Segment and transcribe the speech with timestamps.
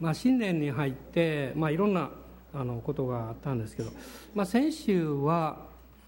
[0.00, 2.10] まあ、新年に入って、まあ、いろんな
[2.52, 3.90] あのことがあったんですけど、
[4.34, 5.58] まあ、先週は、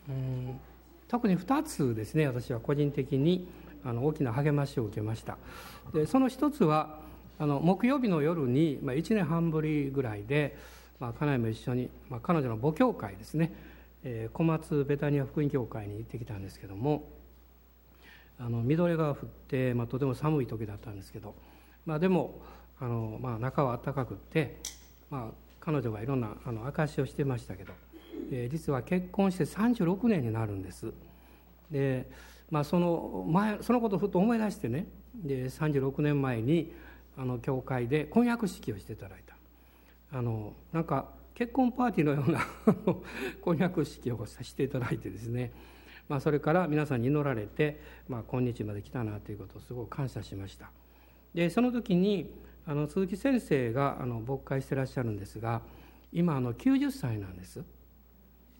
[0.09, 0.59] うん、
[1.09, 3.47] 特に2つですね私は個人的に
[3.85, 5.37] あの大きな励ましを受けました。
[5.93, 7.01] でその一つは
[7.39, 10.57] あの木曜日の夜に、まあ、1年半ぶりぐらいで、
[11.01, 13.53] まあ、家内も一緒に、まあ、彼女の母教会ですね、
[14.05, 17.09] えー、小松ベタニア福音教会に行ってきたんですけども
[18.39, 19.17] あの緑が降っ
[19.49, 21.35] て、まあ、とても寒い時だったんですけど、
[21.85, 22.41] まあ、でも
[22.81, 24.61] あの、まあ、中は暖かくって、
[25.11, 27.73] まあ、彼女がいろんなあの証しをしてましたけど、
[28.31, 30.93] えー、実は結婚して36年になるんです。
[31.71, 32.11] で、
[32.51, 36.73] まあ、その前そのことをふと思い出してねで36年前に
[37.17, 39.37] あの教会で婚約式をしていただいた。
[40.13, 42.47] あのなんか結婚パーティーのような
[43.41, 45.53] 婚約式をさせていただいてですね、
[46.09, 50.71] まあ、それから皆さんに祈られて、まあ、今日まで来たなということをすごく感謝しました。
[51.35, 52.31] でその時に
[52.67, 55.63] あの鈴木先生があの牧会してらっしゃるんですが
[56.13, 57.65] 今あの90歳なんです。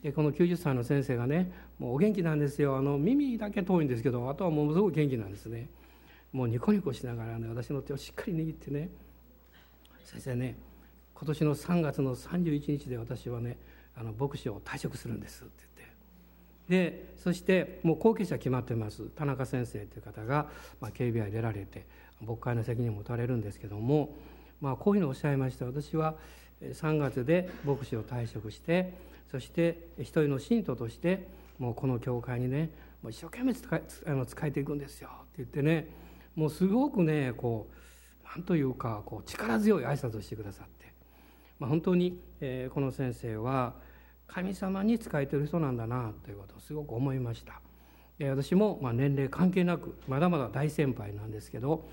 [0.03, 2.77] でこの90歳の先生がねもうお元気なんですよ。
[2.77, 5.69] あの耳だけ遠いんですけどあとはものすごく元気なんですね。
[6.33, 8.91] もうニコニコしながらね私の手をしっかり握ってね。
[10.05, 10.57] 先生ね
[11.15, 13.57] 今年の3月の31日で私はね
[13.95, 15.93] あの牧師を退職するんですって言って。
[16.69, 19.05] でそしてもう後継者決まってます。
[19.11, 20.49] 田中先生という方が、
[20.81, 21.87] まあ、警備に出られて
[22.27, 24.15] 牧会の責任を持たれるんですけども、
[24.61, 26.15] まあ、こういうふうにおっしゃいました私は
[26.63, 28.95] 3月で牧師を退職して
[29.31, 31.27] そして一人の信徒として
[31.59, 32.71] もうこの教会にね
[33.03, 35.89] もう一生懸命使あの使えていくんですよって言ってね
[36.37, 40.93] もうすごくねこうなんというかこう力強い挨拶をしてくださって、
[41.59, 43.75] まあ、本当に、えー、この先生は
[44.27, 47.61] 神様に仕えてる人なんだなということをすごく思いました。
[48.21, 51.89] 私もまあ年齢関係なくまだまだ大先輩なんですけど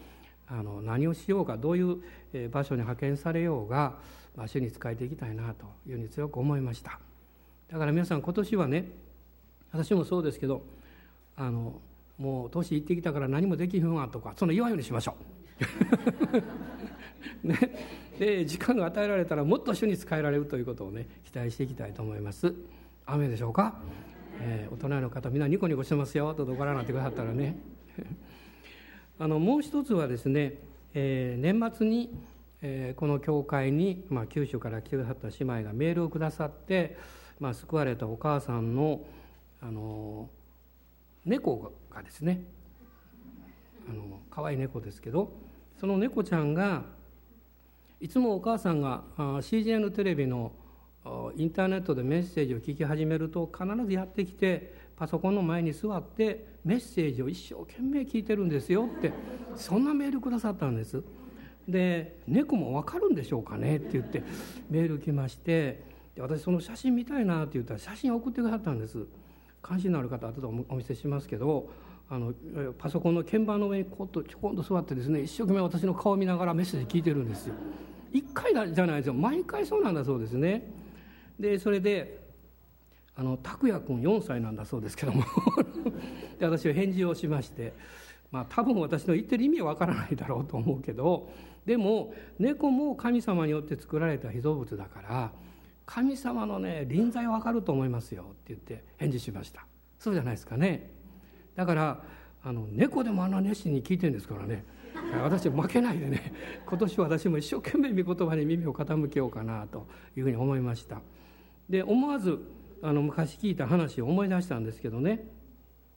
[0.51, 3.95] あの何をしようかどういう場所に派遣されようが、
[4.35, 6.99] まあ、主に仕えていきたいなというふうに強く思いました
[7.71, 8.85] だから皆さん今年はね
[9.71, 10.63] 私もそうですけど
[11.37, 11.79] あの
[12.17, 15.23] もう年いってきたから何もできひんわとかその言わんようにしましょう。
[17.47, 17.57] ね、
[18.17, 22.53] で時間が与えられたらもっと主に使えられるということをね期待していきたいと思います。
[23.05, 23.75] 雨でしょうか、
[24.41, 27.57] えー、大人の方みんなニコニコしてますよとどからなってくださったらね
[29.21, 30.53] あのもう一つはですね、
[30.93, 32.09] えー、年末に、
[32.61, 36.97] えー、この教会に、まあ、九州から来てくださった姉妹がメールをくださって、
[37.37, 39.01] まあ、救われたお母さんの
[39.61, 40.29] あの
[41.25, 42.45] 猫がですね
[43.89, 45.33] あの可愛い猫ですけど
[45.77, 46.83] その猫ちゃんが
[47.99, 50.53] いつもお母さんが CGN テレビの
[51.35, 59.13] インターネットでメッセージを聞き始めると必ずやってきてパソコンの前に座ってメッセージを一生懸命聞いてるんですよって
[59.55, 61.01] そんなメールくださったんです。
[61.67, 63.77] で猫も分かるんでしょうかね？
[63.77, 64.23] って言って
[64.69, 65.83] メール来まして
[66.15, 69.05] で私その写真見たいなって言ったら写真送ってくださったんです。
[69.61, 71.69] 関心のある方後でお見せしますけど
[72.09, 72.33] あの
[72.77, 77.53] パソコンの鍵盤の上にこっとちょこんと座ってですね一生懸命私の顔を見ながらメッセージ聞いてるんですよ。
[78.11, 79.13] 1回じゃないですよ。
[79.13, 80.69] 毎回そうなんだそうですね。
[81.39, 82.28] でそれで
[83.19, 85.25] あの拓也君4歳なんだそうですけども。
[86.39, 87.73] で私は返事をしまして
[88.31, 91.29] まあ多分私の言ってる意味はわからないだろうと思うけど
[91.65, 95.31] でも猫も神様によって作られた被造物だから
[95.85, 99.65] 神様のね臨在わかると思いますよって言って返事しました。
[99.97, 100.89] そうじゃないですかね。
[101.57, 102.03] だから
[102.41, 104.63] あの猫でもあんな熱心に聞いてるんですからね。
[105.21, 106.31] 私は負けないでね。
[106.65, 111.01] 今年私も一生懸命御言葉に耳を傾けようかなというふうに思いました。
[111.69, 112.39] で思わず
[112.81, 115.27] あの昔聞いた話を思い出したんですけどね、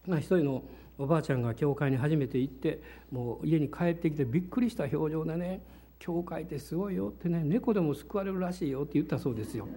[0.06, 0.64] まあ、一人の
[0.98, 5.62] おばあちゃんが教会に初めて行ってもう家に帰ってきてびっくりした表情でね
[5.98, 9.68] 「教会ってすごいよ」ってね「猫でも救われるらしいよ」って言ったそうですよ。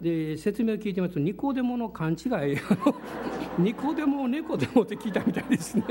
[0.00, 2.56] で説明を聞いてますとニコデモの勘違い
[3.62, 5.84] ニコデモを猫でもって聞いたみたいですね。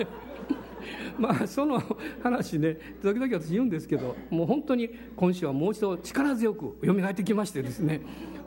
[1.20, 1.82] まあその
[2.24, 8.02] 話ね時々私言うんですけどもう本当に今週はもう一度力強く蘇ってきましてですね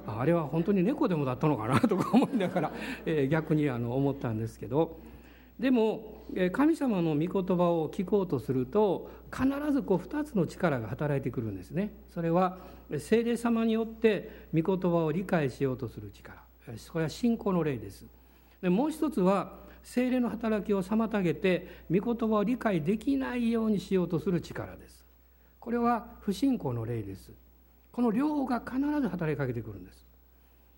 [0.06, 2.72] あれは本当に猫でもだったのかなとか思いながら、
[3.06, 4.98] えー、逆にあの思ったんですけど。
[5.58, 11.92] でも神様の御言葉を聞こうとすると必ずこう2つの力が働いてくるんですね。
[12.12, 12.58] それは
[12.98, 16.42] 聖霊様によって御言葉を理解しようとする力。
[16.90, 18.06] これは信仰の霊です。
[18.60, 19.52] でもう一つは
[19.82, 25.04] 聖霊の働きを妨げて御言葉を理解できないようにしようとする力です。
[25.60, 27.30] これは不信仰の霊です。
[27.92, 30.06] この両方が必ず働きかけてくるんです。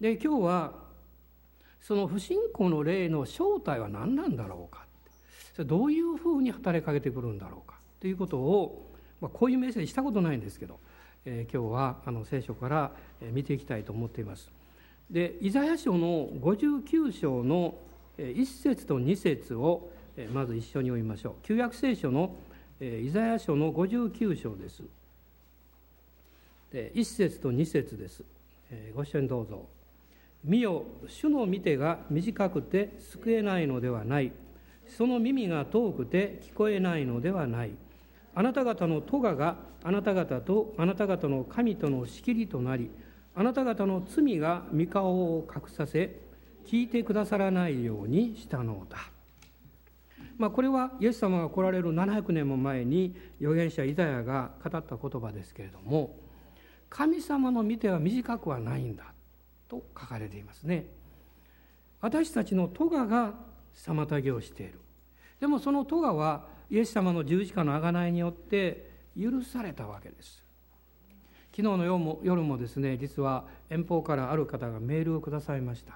[0.00, 0.72] で今日は
[1.80, 4.84] その不信仰の霊の正体は何なんだろうか
[5.64, 7.78] どういうふうに働きかけてくるんだろうか。
[8.00, 10.80] ということを、まあ、こういうメッセージしたことないんですけど
[11.26, 14.50] え今日はあの聖書から見ていきたいと思っています。
[15.10, 17.76] でイザヤ書の59章の
[18.18, 19.90] 1節と2節を
[20.32, 21.34] まず一緒に読みましょう。
[21.42, 22.36] 旧約聖書の
[22.80, 24.82] イザヤ書の59章です。
[26.94, 28.22] 1節と2節です。
[28.94, 29.66] ご一緒にどうぞ。
[30.42, 34.32] 見よ主の見てが短くて救えないのではない。
[34.86, 37.70] その耳が遠くて聞こえないのではない。
[38.34, 42.90] あなた方の咎があなた方とあなた方の神との仕切りとなり
[43.34, 46.18] あなた方の罪が御顔を隠させ
[46.66, 48.96] 聞いてくださらないようにしたのだ、
[50.38, 56.16] まあ、これはイエス様が来られる700年も前に預言者イザヤが語った言葉ですけれども
[56.94, 59.12] 神様の見ては短くはないんだ
[59.68, 60.86] と書かれていますね。
[62.00, 63.34] 私たちの咎が
[63.74, 64.78] 妨げをしている。
[65.40, 70.44] でもその咎はイエス様の十字架の贖いによって許されたわけです。
[71.50, 75.94] 昨日の夜も夜もですね実は遠方からある方がメールをくださいました。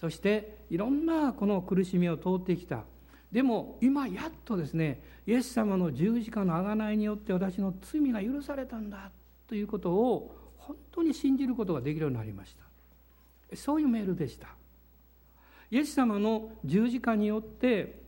[0.00, 2.82] そしていろんなこの苦しみを通ってきた。
[3.30, 9.12] でも今やっとですねイエス様の十字架の贖いによって私の罪が許されたんだ
[9.52, 12.56] ということを本当に信じることができるようになりまし
[13.50, 13.54] た。
[13.54, 14.48] そういうメールでした。
[15.70, 18.00] イエス様の十字架によって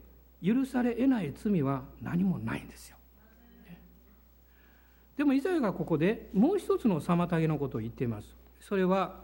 [0.42, 2.96] 許され得ない罪は何もないんですよ。
[5.18, 8.34] でもイザヤがここでもう一つの妨げのことを言っています。
[8.60, 9.20] それは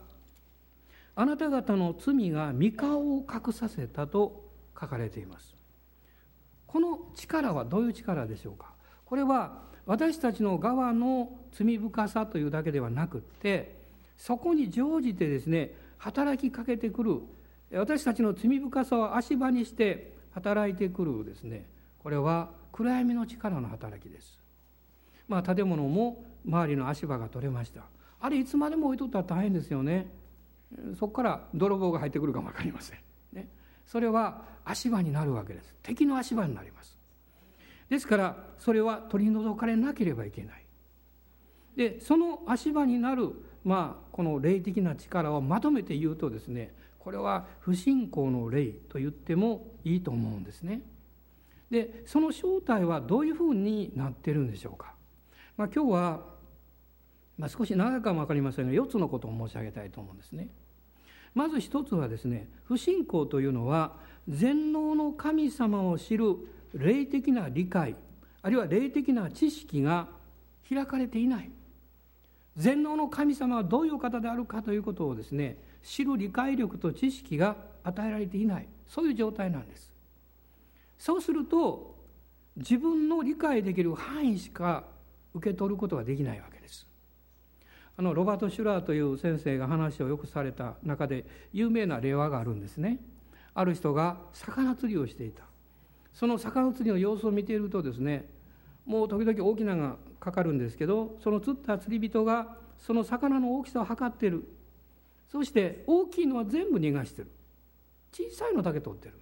[1.14, 4.44] あなた方の罪が御顔を隠させたと
[4.78, 5.56] 書かれています。
[6.66, 8.74] この力はどういう力でしょうか。
[9.06, 13.76] これは私たちの側の罪深さというだけではなくって
[14.16, 17.16] そこに乗じてですね働きかけてくる
[17.72, 21.66] 私たちの罪深さを足場にして働いてくるですね
[22.04, 24.40] これは暗闇の力の働きです。
[25.26, 27.82] まあ建物も周りの足場が取れました。
[28.20, 30.08] あれいつまでも置いとったら大変ですよね。
[31.00, 32.98] そこから泥棒が入ってくるかも分かりません、
[33.32, 33.48] ね、
[33.86, 35.74] それは足場になるわけです。
[35.82, 36.99] 敵の足場になります。
[37.90, 40.64] ですからそれは取り除かれなければいけない
[41.76, 43.32] でその足場になる
[43.64, 50.82] まあこの霊的な力をまとめて言うとですねこれは不信仰の霊と言ってもいいと思うんですね。
[51.70, 54.94] でその正体はどういうふうになってるんでしょうか。
[55.56, 56.20] まあ、今日は、
[57.38, 60.48] まあ、少し長いかも分かりませんが4つのことを申し上げたいと思うんですね。
[61.34, 63.96] まず一つはですね不信仰というのは
[64.28, 66.36] 全能の神様を知る
[66.74, 67.96] 霊的な理解
[68.42, 70.08] あるいは霊的な知識が
[70.68, 71.50] 開かれていない。
[72.56, 78.68] 全能の神様はどういう方であるかということをですね知る理解力と知識が与えられていない。
[78.86, 79.92] そういう状態なんです。
[80.98, 81.96] そうすると
[82.56, 84.84] 自分の理解できる範囲しか
[85.34, 86.86] 受け取ることができないわけです。
[87.96, 92.98] あのロバート・シュラーという先生が話をよくされた中で有名な例話があるんですね。
[93.54, 95.49] ある人が魚釣りをしていた。
[96.12, 98.28] その魚釣りの様子を見ているとですね
[98.84, 104.44] もう時々大きながかかるんですけどその釣った釣り人がその魚の大きさを測っている。
[105.30, 107.30] そして大きいのは全部逃がしてる。
[108.12, 109.14] 小さいのだけ取ってる。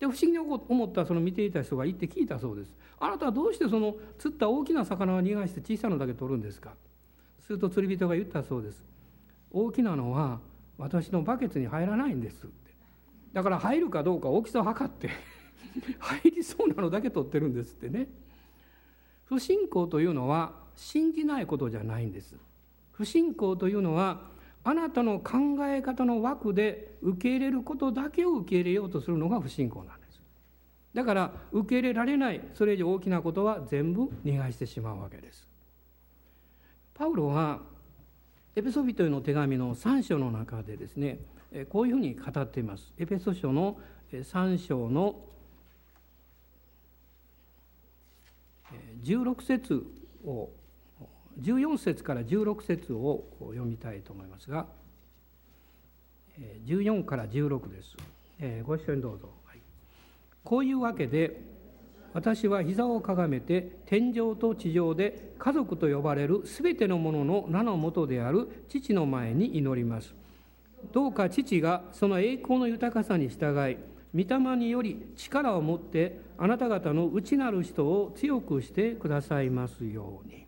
[0.00, 2.72] で不思議に思ったその見ていた人が行って聞いたそうです。
[2.98, 6.72] あなたはどうしてその釣った大きな魚を逃がして小さいのだけ取るんですか？
[7.38, 8.82] すると釣り人が言ったそうです。
[9.52, 10.40] 大きなのは
[10.76, 12.72] 私のバケツに入らないんですって。
[13.32, 15.10] だから入るかどうか大きさを測って。
[15.98, 18.08] 入りそうなのだけ取ってるんですってね。
[19.24, 22.34] 不信仰というのは信じないことじゃないんです。
[22.92, 24.30] 不信仰というのは
[24.64, 30.20] あなたの考え方の枠で受け入れることだけを受け入れようとするのが不信仰なんです。
[30.94, 35.48] だから受け入れられないそれ以上大きなことは全部逃がしてしまうわけです。
[36.94, 37.60] パウロは
[38.54, 41.20] エペソビトへの手紙の3章の中でですね
[41.70, 42.92] こういうふうに語っています。
[42.98, 43.78] エペソ書の
[44.12, 45.16] 3章の
[49.02, 49.84] 16節
[50.24, 50.50] を
[51.40, 54.66] 14節から16節を読みたいと思いますが
[56.66, 57.96] 14から16です、
[58.40, 59.58] えご一緒にどうぞ、はい、
[60.44, 61.42] こういうわけで
[62.14, 70.14] 私は膝をかがめて天井と地上で家族と呼ばれるすべてのものの名のもとである父の前に祈ります。
[70.92, 73.76] どうか父がその栄光の豊かさに従い
[74.14, 80.46] 御霊により力を持ってあなた方の内なる人を強くしてくださいますように。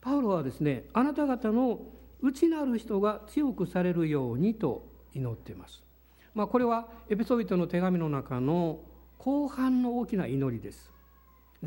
[0.00, 1.80] パウロはですねあなた方の
[2.22, 5.82] 内なる人が強くされるようにと祈っています、
[6.34, 8.80] まあ、これはエピソビトの手紙の中の
[9.18, 10.90] 後半の大きな祈りです。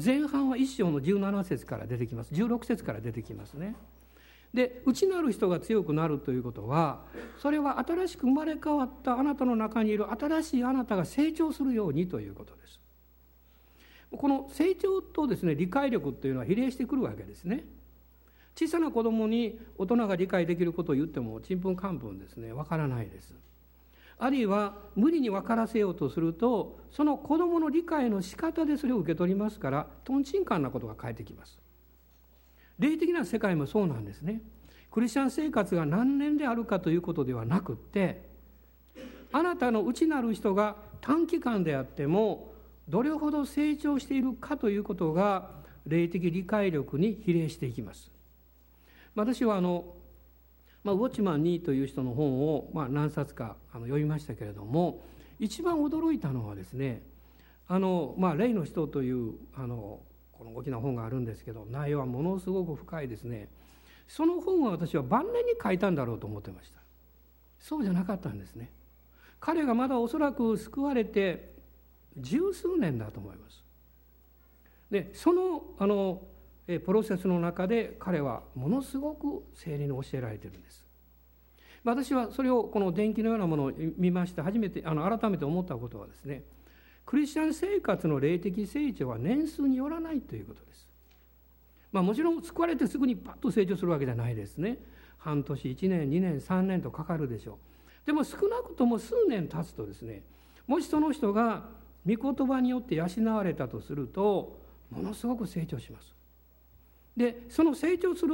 [0.03, 2.33] 前半は一章の17節から出てきます。
[2.33, 3.75] 16節から出てきますね。
[4.53, 7.01] で内なる人が強くなるということは
[7.41, 12.79] それは新しく生まれ変わったあなたの中にいる新しいあなたが成長するようにということです。
[14.15, 17.65] この成長とですね理解力というのは比例してくるわけですね。
[18.55, 23.33] 小さな子供に大人が理解できることを言ってもちんぷんかんぷんですねわからないです。
[24.19, 31.62] あるいは無理に分からせようとするとその子どもの理解の仕方でそれを受け取りますからとんちんかんなことが返ってきます。
[32.79, 34.41] 霊的な世界もそうなんですね。
[34.91, 38.29] クリスチャン生活が何年であるかということではなくって
[39.31, 42.53] あなたの内なる人が短期間であっても
[42.87, 45.49] どれほど成長しているかということが
[45.87, 48.11] 霊的理解力に比例していきます。
[49.15, 49.95] 私はあの
[50.83, 55.01] まあ、ウォッチマン2という人の本を、まあ、何冊かあの読みましたけれども
[55.39, 57.01] 一番驚いたのはですね
[57.67, 60.01] あの、まあ、霊の人というあの
[60.37, 63.49] この大きな本があるんですけど内容はものすごく深いですね。
[64.07, 66.79] その本は私は晩年に書いたんだろうと思ってました。
[67.59, 68.69] そうじゃなかったんですね。
[69.39, 71.53] 彼がまだおそらく救われて
[72.17, 73.63] 十数年だと思います。
[74.91, 76.21] でそのあの
[76.65, 80.83] プロセスの中で彼はものすごく聖霊に教えられてるんです。
[81.83, 86.43] 私はそれをこの電気のようなものを見まして初めてあの改めて思ったことはですね
[87.05, 90.87] クリスチャン生活の霊的成長は年数によらないということです。
[91.91, 94.79] まあもちろん救われてすぐにパッと成長するわけじゃないですね。
[95.17, 97.57] 半年1年2年3年とかかるでしょう。
[98.05, 100.23] でも少なくとも数年経つとですね
[100.67, 101.69] もしその人が
[102.05, 106.13] 御言葉によって養われたとするとものすごく成長します。
[107.15, 108.33] でその成長する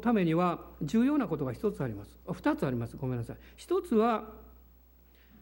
[0.00, 2.16] ためには重要なことが一つあります。
[2.30, 2.96] 二つあります。
[2.96, 3.36] ごめんなさい。
[3.56, 4.24] 一つは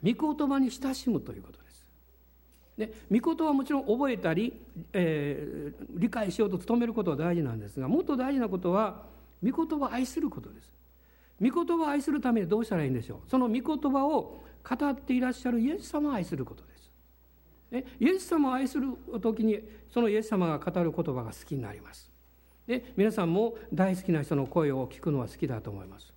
[0.04, 1.69] 御言葉に親しむということです。
[2.76, 4.54] で御言葉はもちろん覚えたり、
[4.92, 9.02] えー、理解しようと努めることは大事なんですがもっと大事なことは
[9.42, 10.70] 御言葉を愛することです。
[11.40, 13.30] 御言葉を愛するためにどうしたらいいんでしょう。
[13.30, 16.92] その御言葉を語っていらっしゃるイエス様を愛することです。
[17.70, 18.88] ね、イエス様を愛する
[19.20, 22.10] 時にそのイエス様が語る言葉が好きになります。
[22.66, 26.12] で皆さんも大好きな人の声を聞くのは好きだと思います。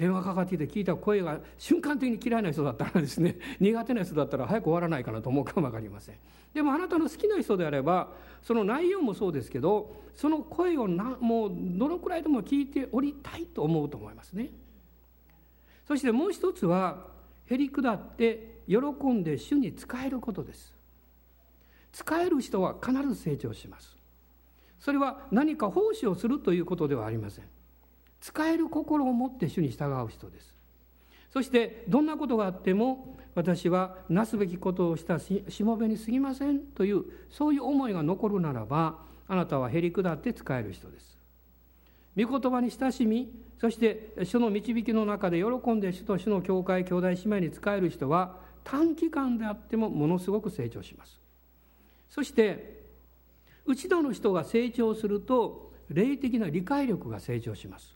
[0.00, 6.16] 電話かかってきて聞いた声が瞬間的に嫌いな人だったらですね 苦手な人だったら早く終わらないかなと思うかも分かりません。
[6.54, 14.50] でもあなたの好きな人であればその内容もそうですけどその声をなもうどのくらいでも聞いておりたいと思うと思いますね。
[15.86, 17.06] そしてもう一つは
[17.44, 20.74] へり下って喜んで主に仕えることです。
[21.92, 23.98] 使える人は必ず成長します。
[24.78, 27.59] それは何か奉仕をするということではありません。
[28.20, 30.54] 使える心を持って主に従う人です。
[31.30, 38.98] そしてどんなことがあっても私はなすべきことをしたしもべに過ぎませんというそういう思いが残るならば
[39.28, 41.18] あなたはへり下って使える人です。
[42.16, 51.20] 御言葉に親しみそして主の導きの中で喜んで主と主の教会兄弟姉妹に仕える人は短期間であってもものすごく成長します。
[52.08, 52.80] そして
[53.66, 57.94] 内田の人が成長すると霊的な理解力が成長します、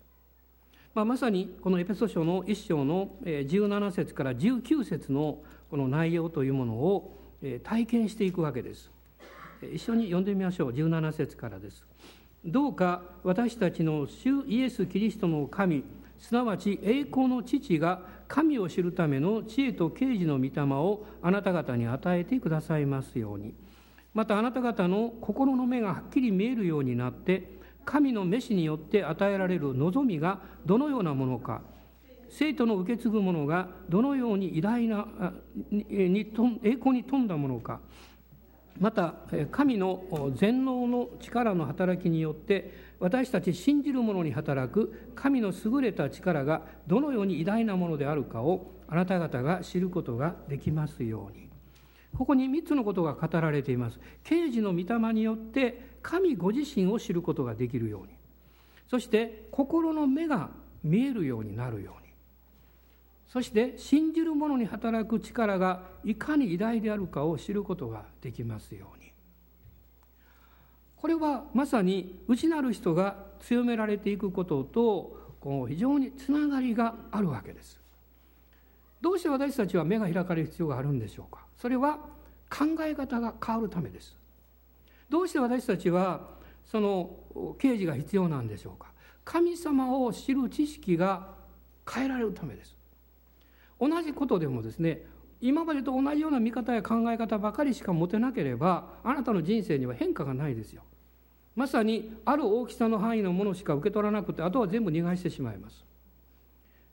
[0.94, 7.18] まあ、まさにこのエペソ書の1章の17節から19節のこの内容というものを
[7.64, 8.92] 体験していくわけです。
[9.72, 10.70] 一緒に読んでみましょう。
[10.70, 11.84] 17節からです。
[12.44, 15.82] どうか私たちの主イエス・キリストの神
[16.18, 23.54] すなわち栄光の父が神を知るための知恵と啓示の御霊をあなた方に与えてくださいますように。
[24.12, 27.53] またあなた方の心の目がはっきり見えるようになって
[27.84, 31.62] 神の召しによって与えられる望みがどのようなものか
[32.30, 35.06] 生徒の受け継ぐものがどのように偉大な
[35.70, 37.80] に栄光に富んだものか
[38.80, 39.14] また
[39.52, 51.44] 神の全能の力の働きによって私たち信じる者に働く神の優れた力がどのように偉大なものであるかをあなた方が知ることができますように。
[52.16, 53.98] ここに3つのことが語られています。
[54.22, 58.12] 刑事の御霊によって神ご自身を知ることができるように。
[58.88, 60.50] そして心の目が
[60.84, 62.12] 見えるようになるように。
[63.26, 69.10] そして信じる者に働く力がいかに偉大であるかを知ることができますように。
[70.98, 77.80] これはまさに内なる人が強められていくことと非常につながりがあるわけです。
[79.00, 81.46] どうして私たちは目が開かれる必要があるんでしょうか。
[81.56, 81.98] それは
[82.50, 84.16] 考え方が変わるためです。
[85.14, 86.22] どうして私たちは
[86.64, 88.88] その刑示が必要なんでしょうか？
[89.24, 91.28] 神様を知る知識が
[91.88, 92.76] 変えられるためです。
[93.78, 95.02] 同じことでもですね
[95.40, 100.82] 今までと同じような見方や考え方ばかりしか持てなければあなたの人生には変化がないですよ。
[101.54, 105.84] まさにある大きさの範囲のものしか受け取らなくてあとは全部逃がしてしまいます。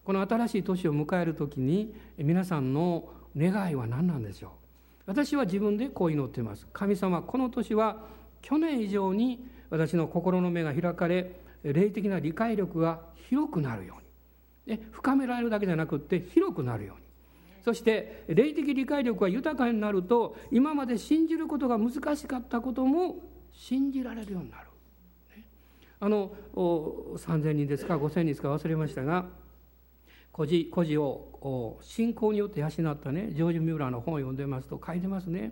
[0.04, 4.52] この新しい年を迎える時に皆さんの願いは何なんでしょう？
[5.06, 6.68] 私は自分でこう祈っています。
[6.74, 8.06] 神様この年は
[8.42, 13.96] 去年以上に私の心の目が開かれ霊的な理解力が広くなるよ
[14.68, 14.80] うに。
[14.92, 17.06] 深められるだけじゃなくって広くなるように。
[17.64, 23.18] そして霊的理解力が豊かになると今まで信じることが難しかったことも
[23.52, 24.68] 信じられるようになる。
[26.04, 29.26] あの3,000人ですか5,000人ですか忘れましたが
[30.32, 35.52] 孤児孤児を信仰によって養ったねジョージ・ミューラーの本を読んでますと書いてますね。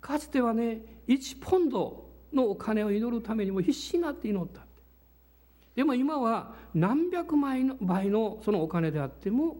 [0.00, 4.62] かつてはね1ポンドのお金を祈るためにも必死になって祈った
[5.74, 9.56] でも今は何百倍の倍のそのお金であっても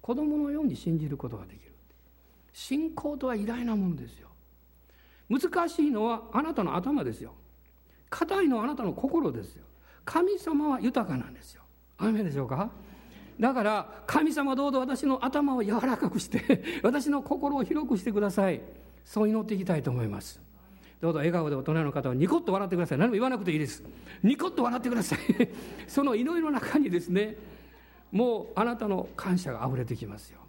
[0.00, 1.72] 子供のように信じることができる
[2.52, 4.28] 信仰とは偉大なものですよ。
[5.28, 7.34] 難しいのはあなたの頭ですよ。
[8.08, 9.64] 硬いのはあなたの心ですよ。
[10.04, 11.62] 神様は豊かなんですよ。
[11.98, 12.70] 雨でしょうか？
[13.40, 18.60] だから神様どうぞ私の頭を柔らかくして 私の心を広くしてください。
[19.02, 20.38] そう祈っていきたいと思います。
[21.00, 22.98] どうぞ笑顔で大人の方はニコッと笑ってください。
[22.98, 23.82] 何も言わなくていいです。
[24.22, 25.18] ニコッと笑ってください。
[25.88, 27.38] その祈りの中にですね
[28.12, 30.40] もうあなたの感謝があふれてきますよ。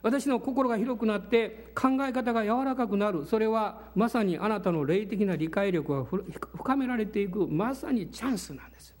[0.00, 3.26] 私の心が広くなって考え方が柔らかくなる。
[3.26, 6.04] それはまさにあなたの霊的な理解力が
[6.56, 8.94] 深められていくまさにチャンスなんです。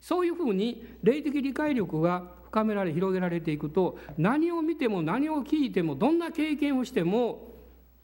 [0.00, 7.54] そういうふうに霊的理解力が深められ広げられていくと何を見ても何を聞いてもどんな経験をしても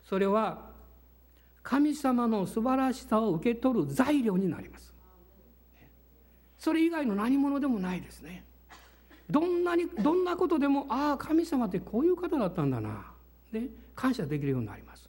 [0.05, 0.71] それは
[1.63, 4.93] 神様の素晴らしさを受け取る材料になります。
[6.59, 8.45] それ以外の何者でもないですね。
[9.31, 13.07] どんなにどんなことでもああ神様ってこういう方だったんだな。
[13.51, 13.63] で
[13.95, 15.09] 感謝できるようになります。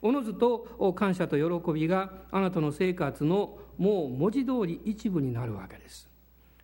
[0.00, 6.08] おのずと感謝と喜びがあなたの生活のもう文字通り一部になるわけです。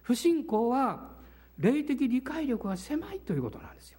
[0.03, 1.18] 不信仰は
[1.59, 3.99] 霊的理解力が狭いということなんですよ。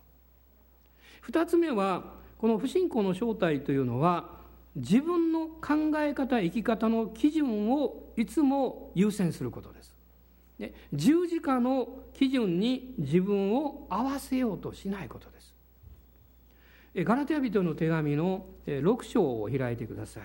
[1.22, 4.40] 二つ目はこの不信仰の正体というのは
[4.76, 9.96] 自分の考え方生き方の基準をいつも優先することです。
[10.58, 15.54] で十字架の基準に自分を合わせようとしないことです。
[16.96, 20.24] ガラテヤ人の手紙の6章を開いてください。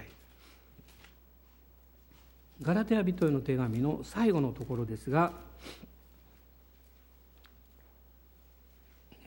[2.62, 5.33] ガラテヤ人への手紙の最後のところですが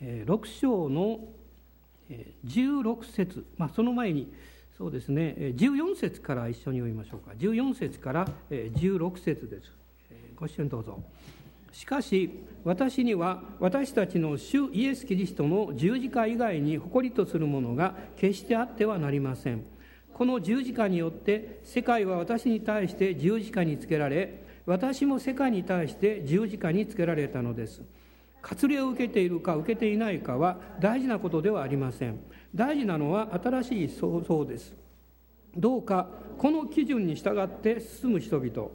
[0.02, 1.20] 6章の
[2.46, 4.32] 16節、まあ、その前に
[4.78, 7.32] そうですね14節から一緒に読みましょうか。
[7.38, 9.72] 14節から16節です。
[10.36, 11.02] ご一緒にどうぞ。
[11.72, 19.64] しかし私には私たちの主イエス・キリストの十字架以外に誇りとするものが決してあってはなりません。
[20.14, 27.82] この十字架によって世界は私に対して十字架につけられ私も世界に対して十字架につけられたのです。
[28.42, 32.20] 割礼を受けているか受けていないかは大事なことではありません。
[32.56, 34.74] 大事なのは新しい創造です。
[35.56, 38.70] どうかこの基準に従って進む人々。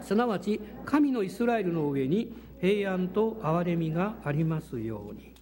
[0.00, 5.32] すなわち神のイスラエルの上に平安と憐れみがありますように。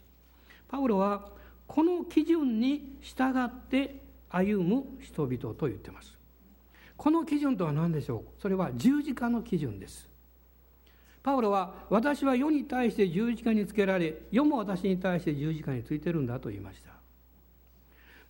[0.68, 1.30] パウロは
[1.66, 6.18] この基準に従って歩む人々と言ってます。
[6.96, 8.40] この基準とは何でしょう？
[8.40, 10.11] それは十字架の基準です。
[11.22, 16.94] パウロは私は世に対して十字架につけられ世も私に対して十字架についてるんだと言いました、ま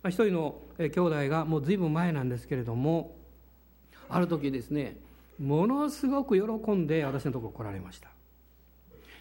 [0.03, 3.15] あ、一人の兄弟がもう随分前なんですけれども
[4.09, 4.97] ある時ですね
[5.39, 8.09] ものすごく喜んで私のところ来られました。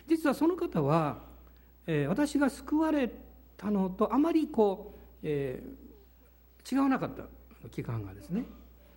[0.06, 1.18] 実はその方は、
[1.86, 3.10] えー、私が救われ
[3.56, 7.24] たのとあまりこう、えー、違わなかった
[7.70, 8.44] 期間がですね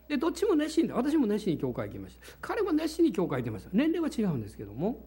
[0.07, 2.25] でどっちも熱心で私も熱心に教会行きました。
[2.41, 3.69] 彼も熱心に教会行ってました。
[3.73, 5.03] 年齢は違うんですけども。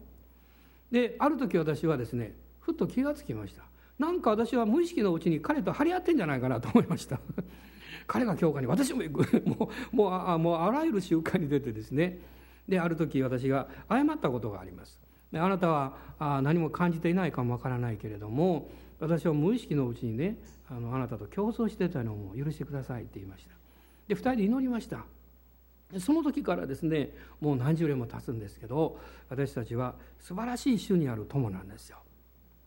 [0.91, 3.63] である時私はですねふっと気がつきました。
[3.97, 7.19] なんか私は無意識のうちに彼と張り合ってんじゃないかなと思いました。
[8.07, 9.41] 彼が教会に私も行く。
[9.47, 12.19] もうもうあもうあらゆる習慣に出てですね。
[12.67, 14.99] である時私が謝ったことがあります。
[15.31, 20.37] であなたはあ何も感じていないかもわからないけれども私は無意識のうちにね
[20.69, 23.58] あのあなたと競争してたのも許してくださいって言いました。
[24.09, 25.05] で2人で祈りました。
[25.99, 31.97] その時からですねもう何十年も経つんですけど私たちは素晴らしい主にある友なんですよ、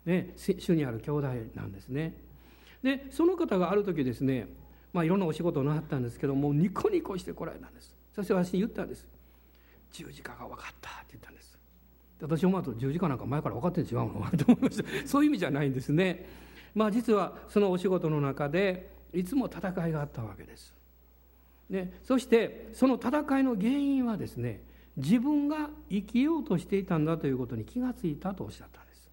[0.07, 2.15] ね、主にある兄弟なんですね。
[2.83, 4.49] でその方がある時ですね
[4.93, 7.95] まあ、いろんなお仕事をなったんですけどもうニコニコしてこられたんです。
[8.15, 9.07] そして私に言ったんです。
[9.91, 11.59] 十字架が分かったって言ったんです。
[12.21, 14.31] 私思うと十字架なんか前から分かってん違うの？
[14.37, 15.09] と思いました。
[15.09, 16.29] そういう意味じゃないんですね。
[16.75, 20.75] まあ実はそのお仕事の中でいつも戦いがあったわけです。
[21.73, 24.61] ね、そしてその戦いの原因はですね
[24.99, 29.11] 自分が生きようとしていたんだということに気がついたとおっしゃったんです。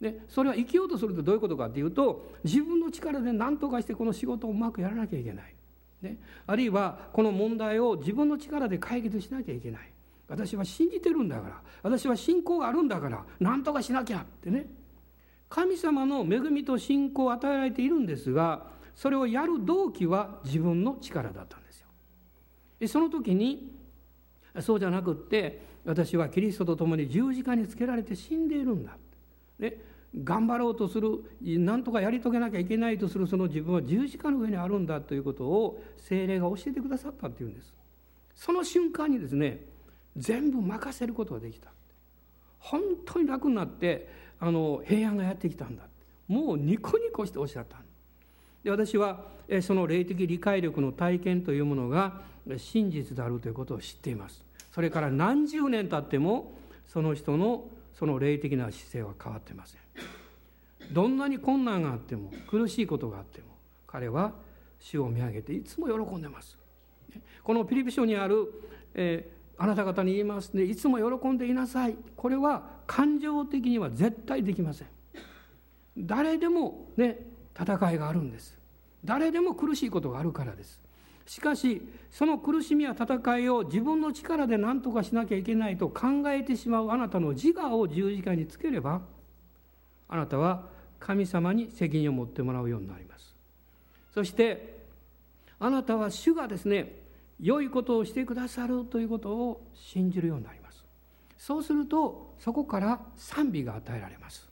[0.00, 5.54] でそれは生きようとするとどういうことかっていうと自分の力で何とかしてこの仕事をうまくやらなきゃいけない、
[6.00, 9.92] ね、あるいはこの問題を自分の力で解決しなきゃいけない。
[10.28, 14.66] 私は信じてるんだから私は信仰があるんだから何とかしなきゃってね。
[15.50, 22.88] 神様の恵みと信仰を与えられているんですがそれをやる動機は自分の力だったんですよ。
[22.88, 23.72] その時に
[24.58, 28.96] そうじゃなくって私はキリストと共に十字架につけられて死んでいるんだ、
[29.60, 29.74] ね、
[30.24, 37.72] 頑張ろうとする何とかやり遂げなきゃいけないとするその自分は十字架の上にあるんだということを精霊が教えてくださったっていうんです。
[38.34, 39.64] その瞬間にですね
[40.16, 41.70] 全部任せることができた。
[42.58, 44.08] 本当に楽になって
[44.40, 45.84] あの平安がやってきたんだ。
[46.26, 47.87] もうニコニコしておっしゃったん
[48.64, 49.24] で私は
[49.62, 52.20] その霊的理解力の体験というものが
[52.56, 54.44] 真実であるということを知っています。
[54.72, 56.52] それから何十年経っても
[56.86, 59.80] その人のその霊的な姿勢は変わってません。
[60.92, 63.46] どんなに困難があっても苦しいことがあっても
[63.86, 64.32] 彼は
[64.78, 66.56] 主を見上げていつも喜んでます。
[67.42, 68.52] このピリピ書にある、
[68.94, 70.52] えあなた方に言います。
[70.52, 71.96] ねいつも喜んでいなさい。
[72.16, 74.88] これは感情的には絶対できません。
[75.96, 77.18] 誰でもね
[77.60, 78.56] 戦いがあるんです。
[79.04, 80.80] 誰でも苦しいことがあるからです。
[81.26, 89.02] しかしその苦しみや戦いを自分の力で何とかしなきゃいけないと考えてしまうあなたの自我を十字架につければ
[90.08, 90.66] あなたは
[90.98, 93.34] 神様に責任を持ってもらうようになります。
[94.14, 94.78] そして
[95.60, 96.96] あなたは主がですね
[97.40, 100.84] 良いことをしてくださるということを信じるようになります。
[101.36, 104.48] そうするとそこから賛美が与えられます。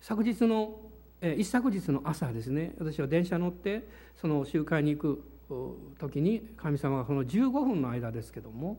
[0.00, 0.80] 昨日の
[1.20, 3.88] 一昨日の朝ですね私は電車乗って
[4.20, 5.24] その集会に行く
[5.98, 8.78] 時に神様がその15分の間ですけども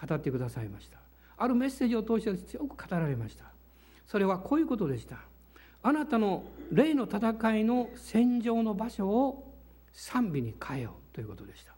[0.00, 0.98] 語ってくださいました。
[1.36, 3.44] あるメッセージを通して強く語られました。
[4.06, 5.18] それはこういうことでした。
[5.82, 9.54] あなたの霊の戦いの戦場の場所を
[9.92, 11.74] 賛美に変えようということでした。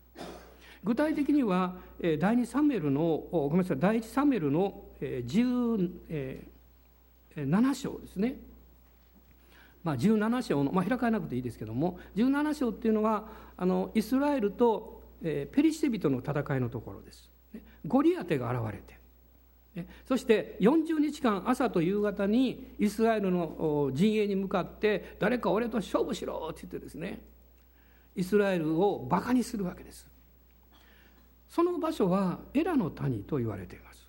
[0.83, 8.41] 具体的には第2サムエルのごめんなさい第1サムエルの17章ですね、
[9.83, 17.31] まあ、17章の、まあ、開かなくていいですけども17章っていうのはあのイスラエルとペリシテ人の戦いのところです。
[17.87, 18.99] ゴリアテが現れて。
[20.07, 27.21] そして40日間朝と夕方にイスラエルの陣営に向かって誰か俺と勝負しろって言ってですね
[28.17, 30.09] イスラエルをバカにするわけです。
[31.49, 34.09] その場所はエラの谷と言われています。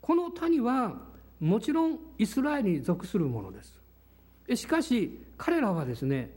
[0.00, 0.96] この谷は
[1.40, 3.81] もちろんイスラエルに属するものです。
[4.54, 6.30] しかし彼らはですね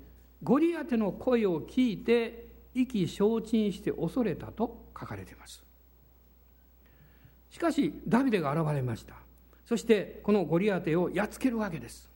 [0.44, 5.64] ゴリアテの声を聞いて意気消沈して恐れたと書かれています。
[7.50, 9.16] しかしダビデが現れました。
[9.66, 12.10] そしてこのゴリアテをやっつけるわけです。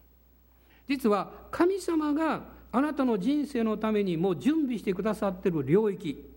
[0.87, 6.29] 実は神様があなたの人生のためにもう準備してくださってる領域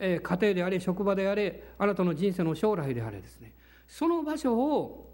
[0.00, 3.52] え家庭であれ職場であれあなたの人生の将来であれですね
[3.86, 5.09] その場所を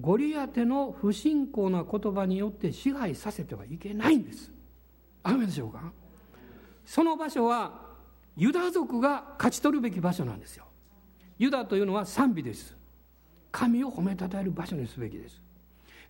[0.00, 4.50] ゴリアテの不信仰な言葉によって支配させてはいけないんです。
[5.22, 5.92] 雨でしょうか？
[6.84, 7.82] その場所は
[8.36, 10.64] ユダ族が勝ち取るべき場所なんですよ。
[11.38, 12.76] ユダというのは賛美です。
[13.52, 15.40] 神を褒めたたえる場所にすべきです。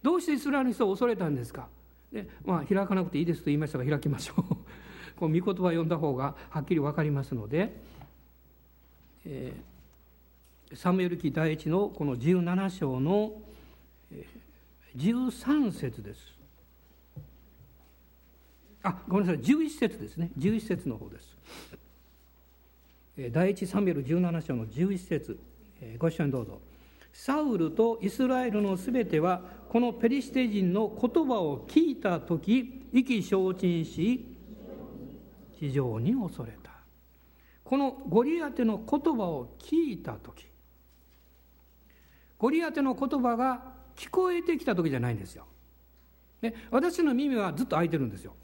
[0.02, 1.68] どうしてイスラエルの人を恐れたんですか？
[2.12, 4.42] でまあ開かなくていいですと言いましたが開きましょう。
[5.16, 7.80] こう御言葉を読んだ方がはっきり分かりますので
[9.26, 13.32] えー、サムエル記第一のこの17章の、
[14.96, 16.20] 13節です。
[18.82, 21.36] あごめんなさい11節ですね11節の方です。
[23.32, 25.38] 第一サムエル17章の11節
[25.98, 26.60] ご一緒にどうぞ。
[27.12, 34.26] サウルとイスラエルのすべてはこのペリシテ人の言葉を聞いた時意気消沈し
[35.58, 36.72] 地上に恐れた。
[37.62, 40.46] このゴリアテの言葉を聞いた時
[42.36, 45.46] ゴリアテの言葉が聞こえてきた時じゃないんですよ。
[46.42, 48.34] ね、私の耳はずっと開いてるんですよ。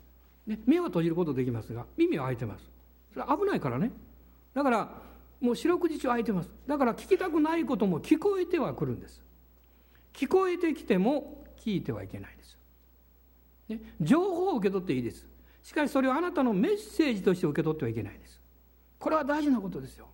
[0.46, 2.70] ね、目は閉じることできますが耳は開いてます。
[3.12, 3.90] それは危ないからね。
[4.54, 5.02] だから
[5.40, 6.50] もう四六時中開いてます。
[6.66, 9.22] だから聞きたくないことも聞こえてはくるんです。
[10.12, 12.58] 聞こえてきても聞いてはいけないです。
[13.68, 15.26] ね、情報を受け取っていいです。
[15.62, 18.40] しかしそれをあなたのメッセージとして受け取ってはいけないです。
[19.00, 20.06] これは大事なことですよ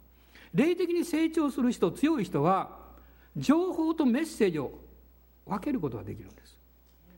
[0.55, 2.79] 霊的に成長する人強い人は
[3.37, 4.79] 情報とメッセージを
[5.47, 6.59] 分けることができるんです。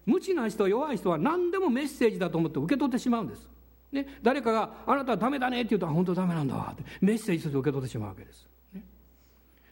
[0.07, 3.49] 無知な人弱い人は何でもメッセージだと思って受け取ってしまうんです。
[3.93, 8.85] ね、誰かが「あなたはダメだね」って言うと「本当ダメなんだわ」ってメッセージとして受け取ってしまうわけです、ね、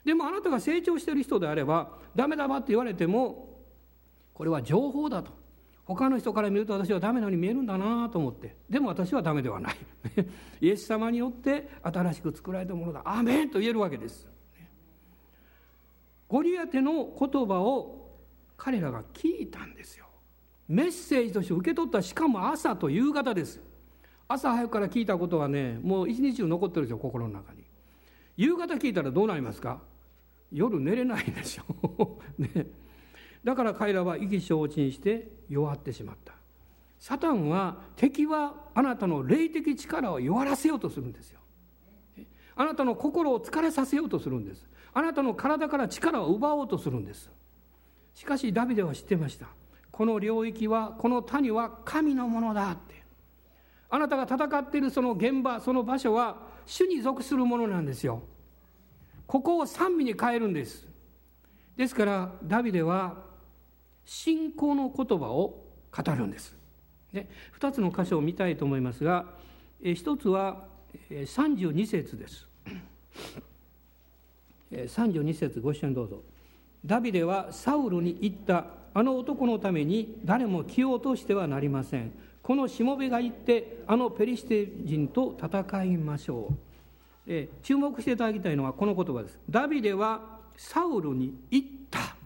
[0.07, 3.61] でもあなたが成長してる人であれば「ダメだわ」って言われても
[4.33, 5.33] これは情報だと。
[5.87, 8.57] 他の人から見ると私はダメなように見えるんだなと思って。
[8.69, 9.77] でも私はダメではない。
[10.61, 13.03] イエス様によって新しく作られたものだ。
[13.05, 14.29] アメンと言えるわけです。
[16.27, 18.06] ゴリアテの言葉を
[18.57, 20.07] 彼らが聞いたんですよ。
[20.69, 23.61] メッセージとして受け取ったしかも朝と夕方です。
[24.29, 27.64] 朝早くから聞いたことはねもう一日中残ってるんですよ心の中に。
[28.37, 29.81] 夕方聞いたらどうなりますか？
[30.53, 32.66] 夜寝れないでしょ、 ね、
[33.42, 36.35] だから彼らは意気消沈して弱ってしまった。
[36.99, 41.40] サタンは敵はあなたの霊的力を弱らせようとするんですよ。
[42.55, 44.66] あなたの心を疲れさせようとするんです。
[44.95, 47.31] あなたの体から力を奪おうとするんです。
[48.17, 49.47] しかしダビデは知ってました。
[49.93, 53.05] この領域はこの谷は神のものだって。
[53.91, 58.23] あなたが戦っているその現場その場所は主に属するものなんですよ。
[59.27, 60.89] ここを賛美に変えるんです。
[61.77, 63.23] ですからダビデは
[64.07, 66.57] 信仰の言葉を語るんです。
[67.13, 67.29] で
[67.61, 69.27] 2つの箇所を見たいと思いますが
[69.83, 70.65] 1つは
[71.11, 72.49] 32節です。
[74.73, 76.23] 32節ご一緒にどうぞ。
[76.87, 82.12] ダビデはサウルに言ったあの男のために誰も気を落としてはなりません。
[82.42, 86.55] このしもべが行ってあのペリシテ人と戦いましょう。
[87.27, 89.38] え注目していただきたいのはこの言葉です。
[89.51, 92.16] ダビデはサウルに言った。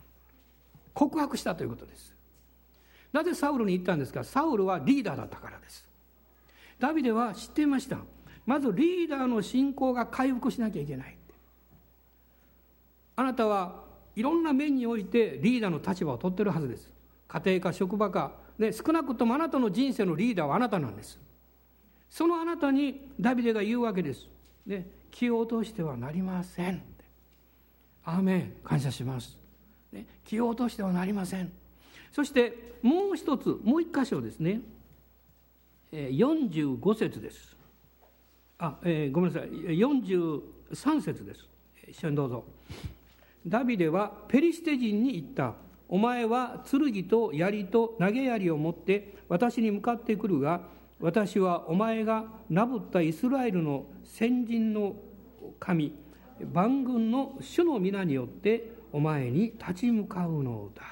[0.93, 2.15] 告白したということです。
[3.13, 4.23] なぜサウルに言ったんですか？
[4.23, 5.89] サウルはリーダーだったからです。
[6.79, 7.97] ダビデは知っていました。
[8.45, 11.17] まずリーダーの信仰が回復しなきゃいけない。
[13.17, 16.91] あなたはいろんな面においてリーダーの立場を取ってるはずです。
[17.29, 18.33] 家庭か職場か。
[18.59, 21.19] ね、少なくともあなたの人生のリーダーはあなたなんです。
[22.11, 24.27] そのあなたにダビデが言うわけです、
[24.67, 26.83] ね、気を落としてはなりません。
[28.05, 28.53] アーメン。
[28.65, 29.39] 感謝します、
[29.93, 31.53] ね、気を落としてはなりません。
[32.13, 34.61] そしてもう一つもう一箇所ですね。
[35.93, 37.57] 45節です。
[38.59, 39.51] あ、えー、ごめんなさい。
[39.51, 41.49] 43節です。
[41.89, 42.45] 一緒にどうぞ。
[43.47, 45.55] ダビデはペリシテ人に言った。
[45.89, 50.61] お前は剣と槍と投げ槍を持って私に向かってくるが
[51.01, 54.95] 私はお前がなぶったイスラエルの先人の
[55.59, 55.93] 神
[56.53, 60.83] 万軍の主の皆によってお前に立ち向かうのだ。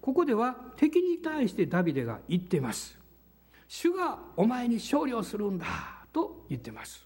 [0.00, 2.98] ここでは敵に対してダビデが言ってます。
[3.68, 5.66] 主がお前に勝利をするんだ
[6.12, 7.05] と言ってます。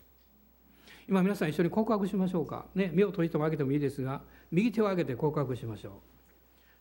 [1.10, 2.66] 今皆さん一緒に告白しましょうか。
[2.72, 5.92] ね目を閉じても開けてもいいですが右手を上げて告白しましょう。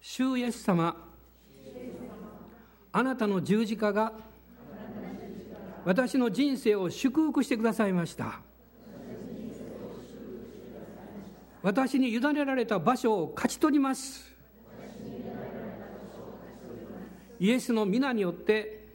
[0.02, 0.96] 主イエス様。
[2.92, 4.14] あなたの十字架が
[5.84, 8.42] 私の人生を祝福してくださいました。
[11.64, 14.32] 私に委ねられた場所を勝ち取ります。
[17.40, 18.94] イエスの皆によって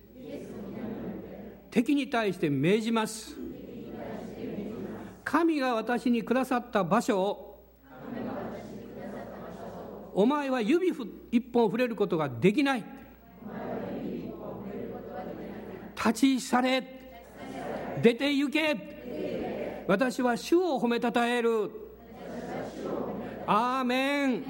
[1.73, 3.43] 敵に対して命じます。
[5.24, 7.54] 神が私にくださった場所を
[10.14, 10.92] お前は指
[11.32, 12.84] 一本触れることができない。
[15.96, 16.82] 立ち去れ。
[18.00, 19.84] 出て行け。
[19.88, 21.70] 私は主を褒めたたえる。
[23.46, 24.44] アーメン。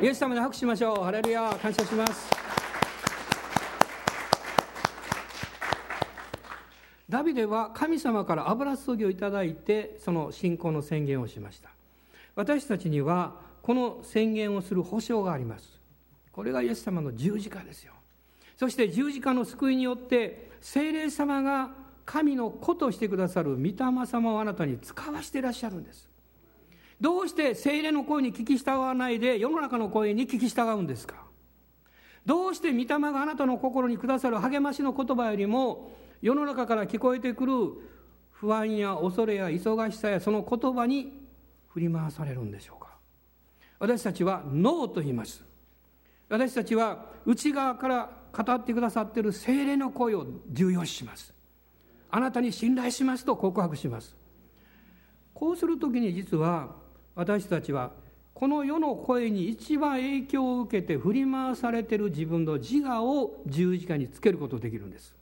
[0.00, 1.04] イエス様に拍手しましょう。
[1.04, 2.37] ハレルヤ感謝します。
[7.08, 11.70] ダビデは神様から油注ぎをいただいてその信仰の宣言をしました。
[12.34, 15.80] 私たちにはこの宣言をする保証があります。
[16.32, 17.94] これがイエス様の十字架ですよ。
[18.56, 21.70] そして十字架の救いによって精霊様が
[22.04, 23.74] 神の子としてくださる御霊
[24.06, 26.08] 様をあなたに使わしていらっしゃるんです。
[27.00, 31.16] どうして精霊の声に聞き従わないで世の中の声に聞き従うんですか。
[32.26, 37.52] どうして御霊があなたの心にくださる励ましの言葉よりも世の中から聞こえてくる
[38.30, 41.12] 不安や恐れや忙しさやその言葉に
[41.68, 42.96] 振り回されるんでしょうか。
[43.78, 45.44] 私たちはノーと言います。
[46.28, 51.32] 私たちは内側から語ってくださっている精霊の声を重要視します。
[52.10, 54.16] あなたに信頼しますと告白します。
[55.34, 56.74] こうする時に実は
[57.14, 57.92] 私たちは
[58.34, 65.17] この世の声に一番影響を受けて振り回されている自分の自我を十字架につけることができるんです。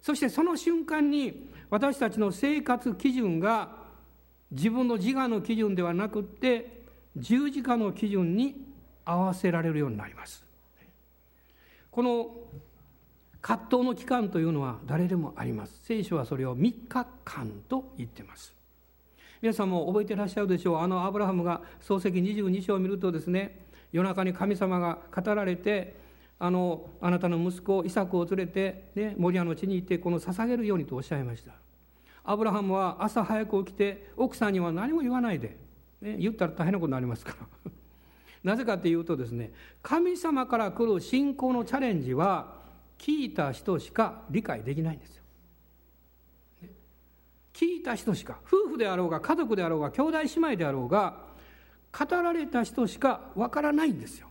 [0.00, 3.76] そしてその瞬間に私たちの生活基準が
[4.50, 6.82] 自分の自我の基準ではなくって
[7.16, 8.66] 十字架の基準に
[9.04, 10.44] 合わせられるようになります。
[11.90, 12.30] この
[13.40, 15.80] 葛藤の期間というのは誰でもあります。
[15.84, 18.54] 聖書はそれを3日間と言ってます。
[19.40, 20.78] 皆さんも覚えてらっしゃるでしょう。
[20.78, 25.96] あのアブラハムが漱石22章を見るとですね夜中に神様が語られて
[26.40, 31.52] あのあなたの息子イサクを連れて、ね、モリアの地に行ってこの捧げるようにとおっしゃいました
[32.22, 35.56] アブラハムは朝早く起きて奥さんには何も言わないで、
[36.00, 37.72] ね、言ったら大変なことになりますから
[38.44, 42.58] なぜかっていうとですね神様から来る信仰のチャレンジは
[42.98, 45.22] 聞いた人しか理解できないんですよ。
[47.52, 51.26] 聞いた人しか夫婦であろうが家族であろうが兄弟姉妹であろうが
[51.90, 54.27] 語られた人しかわからないんですよ。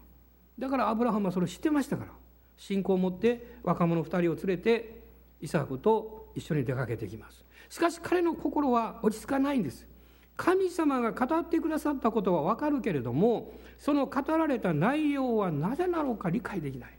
[0.58, 2.12] だからアブラハムはそれを知ってましたから。
[2.58, 5.04] 信仰を持って若者2人を連れて
[5.42, 7.46] イサクと一緒に出かけてきます。
[7.70, 9.88] しかし彼の心は落ち着かないんです。
[10.36, 16.98] 神様が語ってくださったことはわかるけれどもその語られた内容はなぜなのか理解できない。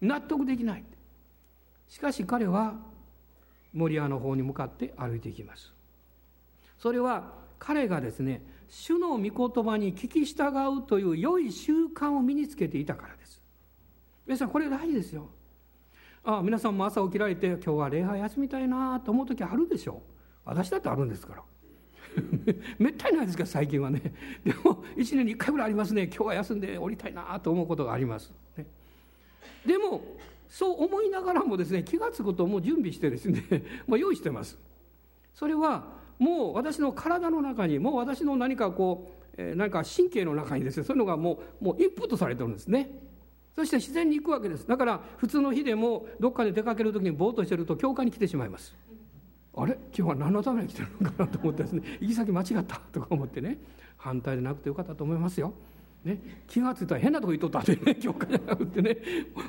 [0.00, 0.84] 納得できない。
[1.88, 2.74] しかし彼は
[3.72, 5.72] モリアの方に向かって歩いていきます。
[6.78, 13.42] それは彼がですね主の御言葉に聞き従うという良い習慣を身につけていたからです。
[14.26, 15.28] 皆さんこれ大事ですよ。
[16.24, 20.10] ああ皆さんも朝起きられて今日は礼拝休みたいなと思う時あるでしょう。
[20.44, 21.42] 私だってあるんですから。
[22.78, 24.00] めったにないですか最近はね。
[24.44, 26.04] でも1年に1回ぐらいありますね。
[26.04, 28.66] 今日は休んでおりたいなと思うことがあります、ね、
[29.66, 30.02] でも
[30.48, 33.42] そう思いながらもですね気が付くことをもう準備してですね
[33.86, 34.58] もう用意してます。
[35.34, 42.90] それはもう私の体の中にもう私の何かこう、えー、何か神経の中にですねそういうのがもうもうインプットされてるんですね。
[43.56, 44.66] そして自然に行くわけです。
[44.66, 48.74] だから普通の日でもどっかで出かける時にぼーっとしてると教会に来てしまいます。
[49.56, 49.78] あれ？
[49.96, 51.82] 今日は何のために来てるのかなと思ってですね。
[52.00, 53.58] 行き先間違ったとか思ってね。
[53.96, 55.52] 反対でなくてよかったと思いますよ。
[56.04, 58.98] ね、気が付いたら変なとこ行っとったってね 教会じゃなくてね。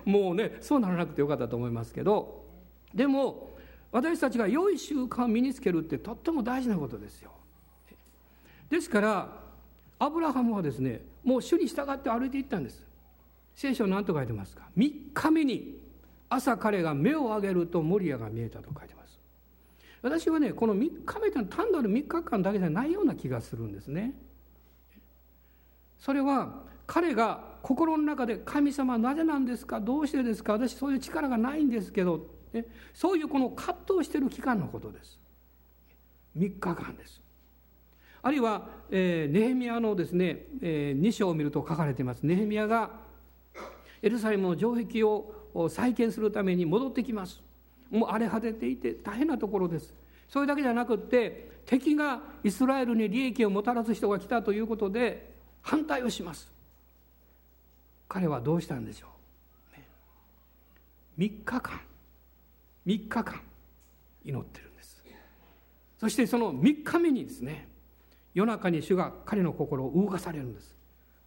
[0.06, 2.46] もうねそうならなくてよかったと思いますけど。
[2.94, 3.55] でも
[3.96, 7.32] 私たちが良い習慣を身につけるってとっても大事なことですよ。
[8.70, 9.30] ですから
[10.00, 12.84] アブラハムはですねもう主に従って歩いていったんです。
[13.56, 15.80] 聖書何と書いてますか？3日目に
[16.28, 19.18] 朝彼が目を上げるとモリアが見えたと書いてます。
[20.02, 24.14] 私はねこの3日目というのは単なる3日間だけじゃないような気がするんですね。
[26.00, 29.80] それは彼が心の中で「神様なぜなんですか？
[29.80, 30.52] どうしてですか？
[30.52, 35.20] 私そういう力がないんですけど」ね、そういうこの葛藤している期間のことです。
[36.38, 37.22] 3日間です。
[38.22, 42.24] あるいは、えー、ネヘミヤのですね、えー、2章を見ると書かれています。
[42.24, 42.90] ネヘミヤが
[44.02, 47.42] エルサレムの城壁を再建するために戻ってきます。
[47.92, 49.94] もう荒れ果てていて大変なところです。
[50.28, 56.52] それだけじゃなくって敵がイスラエルに利益をもたらす人が来たということで反対をします。
[58.08, 59.08] 彼はどうしたんでしょ
[59.74, 59.88] う、ね、
[61.18, 61.80] 3日間。
[62.86, 63.42] 3日間
[64.24, 65.04] 祈ってるんです。
[65.98, 67.68] そしてその3日目にですね
[68.34, 70.76] 夜中に主が彼の心を動かされるんです。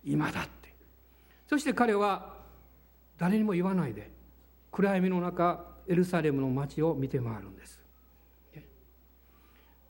[0.05, 0.75] 今だって。
[1.47, 2.37] そして彼は
[3.17, 4.11] 誰にも言わないで
[4.71, 7.79] 暗闇の中エルサレムの街を見て回るんです。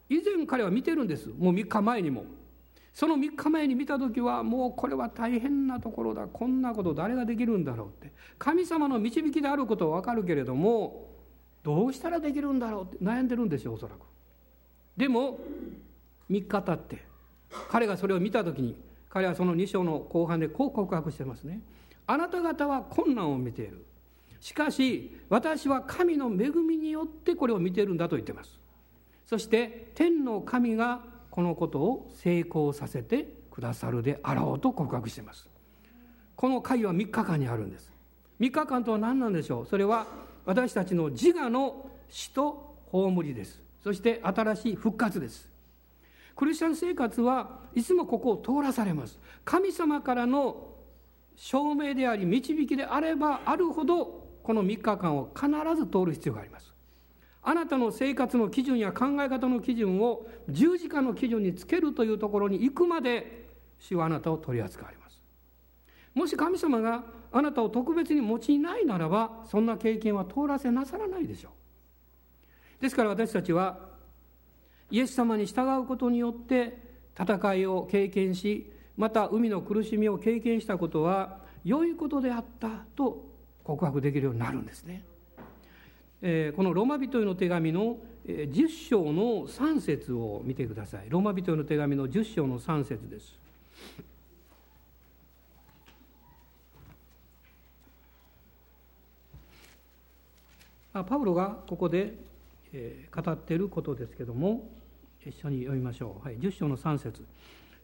[0.08, 1.28] 以前彼は見てるんです。
[1.28, 2.24] もう3日前にも。
[2.94, 6.26] その3日前に見た時はもうこれは大変なところだ。
[6.26, 8.12] こんなこと誰ができるんだろうって。
[8.38, 11.17] 神様の導きであることは分かるけれども
[11.68, 13.98] どうしたらできるんだろうって悩んでるんでしょうおそらく。
[14.96, 15.38] でも
[16.30, 17.04] 3日経って
[17.68, 18.74] 彼がそれを見た時に
[19.10, 21.60] 彼はその2章の後半でこう告白してますね。
[22.06, 23.84] あなた方は困難を見ている。
[24.40, 28.58] しかし私は神の恵みによってこれを見ているんだと言ってます。
[29.26, 35.46] そして天の神がこのことを成功させてくださるであろうと告白しています。
[36.34, 37.92] この会は3日間にあるんです。
[38.40, 39.66] 3日間とは何なんでしょう？
[39.66, 40.06] それは
[40.48, 43.60] 私たちの自我の死と葬りです。
[43.84, 45.46] そして新しい復活です。
[46.34, 49.18] クリスチャン生活はいつもここを通らされます。
[49.44, 50.68] 神様からの
[51.36, 56.72] 証明であり導きであればあるほどこの3日間を必ず通る必要があります。
[57.42, 64.97] あなたの生活の基準や考え方の基準を十字架の基準につけるというところに行くまで主はあなたを取り扱われます。
[66.18, 71.50] もし神様があなたを特別に用いないならばそんな経験は通らせなさらないでしょ
[72.80, 72.82] う。
[72.82, 73.78] ですから私たちは
[74.90, 76.76] イエス様に従うことによって
[77.16, 83.24] 戦いを経験しまた海の苦しみを経験したことは良いことであったと
[83.62, 85.04] 告白できるようになるんですね。
[86.20, 91.06] えー、このローマ人への手紙の10章の3節を見てください。
[91.10, 93.38] ローマ人への手紙の10章の3節です。
[100.92, 102.14] パウロがここで、
[102.72, 104.68] えー、語っていることですけども
[105.24, 107.24] 一緒に読みましょう、はい、10章の3節。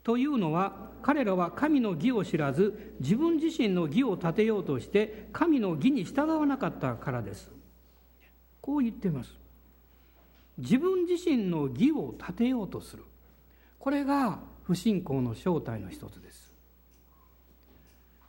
[0.03, 7.51] というのは彼らは神の義を知らず自分自身の義を立てようとして神の義に従わなかったからです。
[8.61, 9.33] こう言っています。
[10.59, 13.05] 自分自身の義を立てようとする。
[13.79, 16.53] これが不信仰の正体の一つです。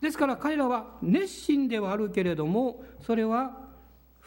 [0.01, 3.64] ですから彼らは熱心ではあるけれどもそれは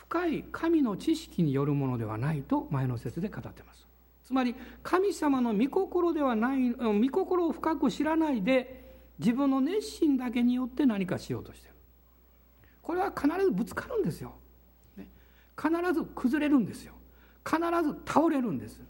[0.08, 3.86] 深い神の知識によるものではないと前の説で語ってます。
[4.24, 11.74] つまり神様の御心ではない御心を深く知らないで自分の熱心だけによって何かしようとしてる。
[12.80, 14.34] これは必ずぶつかるんですよ、
[15.60, 16.94] 必ず崩れるんですよ。
[17.44, 18.80] 必ず倒れるんです。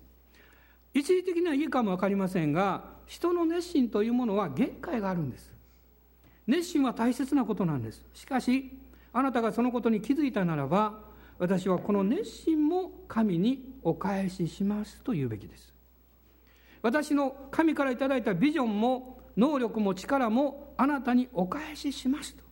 [0.95, 5.53] 一時的にはいいかも分かりませんが人の熱心というものは限界があるんです。
[6.47, 8.05] 熱心は大切なことなんです。
[8.15, 8.71] しかし
[9.13, 11.08] あなたがそのことに気づいたならば
[11.39, 15.73] 私はこの熱心も神にお返ししますと言うべきです。
[16.83, 22.43] 私の神から頂いたビジョンも能力も力もあなたにお返ししますと。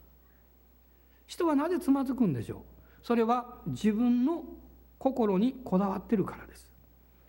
[1.27, 2.61] 人はなぜつまずくんでしょう？
[3.03, 4.45] それは自分の
[4.99, 6.71] 心にこだわってるからです。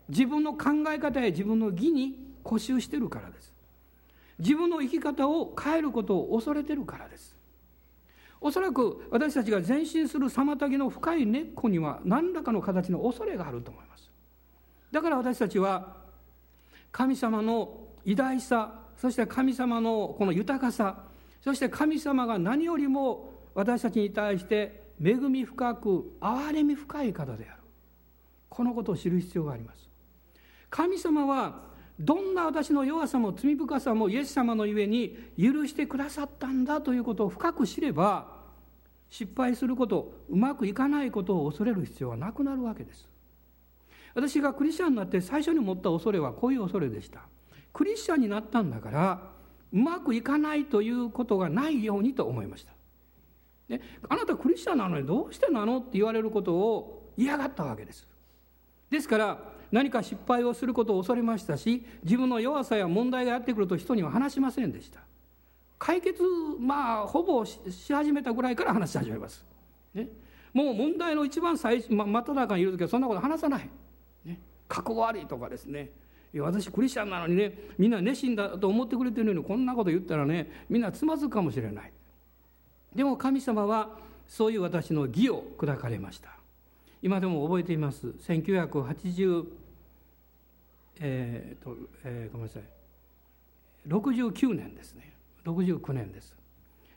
[0.08, 3.52] 自分の考え方や自分の義に固執してるからです。
[4.38, 7.36] 自分の生き方を変えることを恐れてるからです。
[8.40, 14.10] おそらく私たちが前進する妨げの深い根っこには何らかの形の恐れがあると思います。
[14.92, 15.96] だから私たちは
[16.92, 21.04] 神様の偉大さそして神様のこの豊かさ
[21.42, 27.62] そして神様が何よりも私たちに対して恵み深く憐れみ深い方である。
[28.48, 29.88] このことを知る必要があります。
[30.70, 31.67] 神様は
[31.98, 38.38] どんな私の弱さも罪深さもイエス様のゆえに許してくださったんだということを深く知れば
[39.10, 43.08] 失敗することうまくいかないことを恐れる必要はなくなるわけです。
[44.14, 47.20] 私がクリスチャンになって最初に持った恐れはこういう恐れでした。
[47.72, 49.30] クリスチャンになったんだから
[49.72, 52.72] うまくいかないということがないようにと思いました、
[54.08, 58.08] あなたクリスチャンなのにどうしてなのって言われることを嫌がったわけです。
[58.90, 65.00] ですから何か失敗をすることを恐れましたし自分の弱さや問題がやってくると人には話しませんでした。
[65.78, 66.22] 解決
[66.58, 67.60] まあほぼし
[67.92, 69.44] 始めたぐらいから話し始めます、
[69.94, 70.08] ね、
[70.52, 73.70] もう問題の一番最初、ま、真っ只中にいる時はそんなこと話さない、
[74.24, 75.90] ね、過去悪いとかですね。
[76.34, 81.92] 私クリスチャンなのにねみんな熱心だと思ってくれてるのにこんなこと言ったらねみんなつまずくかもしれない。
[82.94, 83.96] でも神様は
[84.26, 86.37] そういう私の義を砕かれました。
[87.02, 88.08] 今でも覚えています。
[88.08, 89.46] 1980
[91.00, 92.62] えーとえー、ごめんなさい。
[93.86, 95.12] 69年ですね。
[95.44, 96.36] 69年です。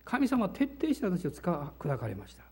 [0.04, 2.43] 神様は徹底して私を砕かれました。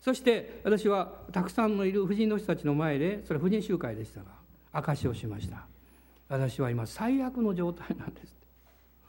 [0.00, 4.26] そして私はたくさんのいる婦人の人たちの前でそれは婦人集会でしたが
[4.72, 5.66] 証しをしました。
[6.28, 8.36] 私は今最悪の状態なんです。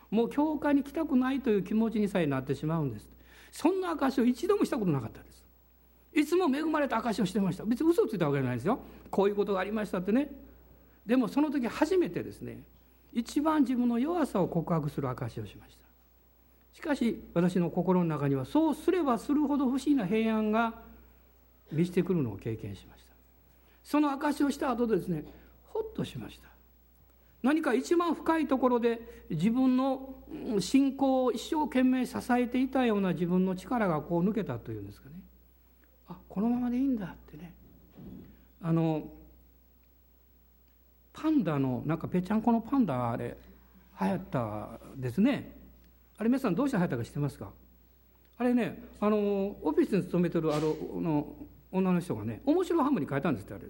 [0.09, 3.09] もう教会に来たくないという気持ちにさえなってしまうんです。
[3.51, 5.38] そんな証を一度もしたことなかったです。
[6.19, 7.63] いつも恵まれた証をしてました。
[7.63, 8.79] 別に嘘をついたわけじゃないですよ。
[9.09, 10.29] こういうことがありましたってね。
[11.05, 12.61] でもその時初めてですね
[13.13, 15.85] 一番自分の弱さを告白する証をしました。
[16.73, 20.75] しかし私の心の中にはそうすればするほど不思議な平安が
[21.71, 23.11] 満ちてくるのを経験しました。
[23.83, 25.23] その証をした後でですね
[25.69, 26.49] ほっとしました。
[27.41, 30.13] 何か一番深いところで自分の
[30.59, 35.15] 信仰を一生懸命支えていたような自分の力がこう抜けたというんですかね。
[36.09, 37.53] あこのままでいいんだってね。
[38.61, 39.03] あの
[41.13, 43.37] パンダのなんかぺちゃんこのパンダあれ
[44.01, 45.55] 流行ったですね。
[46.17, 47.51] あれ皆さんどうして流行ったか知ってますか？
[48.37, 49.17] あれねあの
[49.61, 51.35] オフィスに勤めてるあの
[51.71, 53.63] 女の人がね面白ハムに変えたんですってあれ。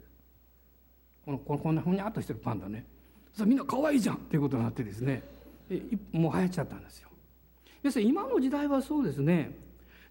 [1.25, 2.85] このこんなふにゃっとしてるパンダね。
[3.33, 5.21] そみんな可愛いじゃんっていうことになってですね。
[6.11, 7.09] もう流行っちゃったんですよ。
[7.83, 9.51] 要するに今の時代はそうですね。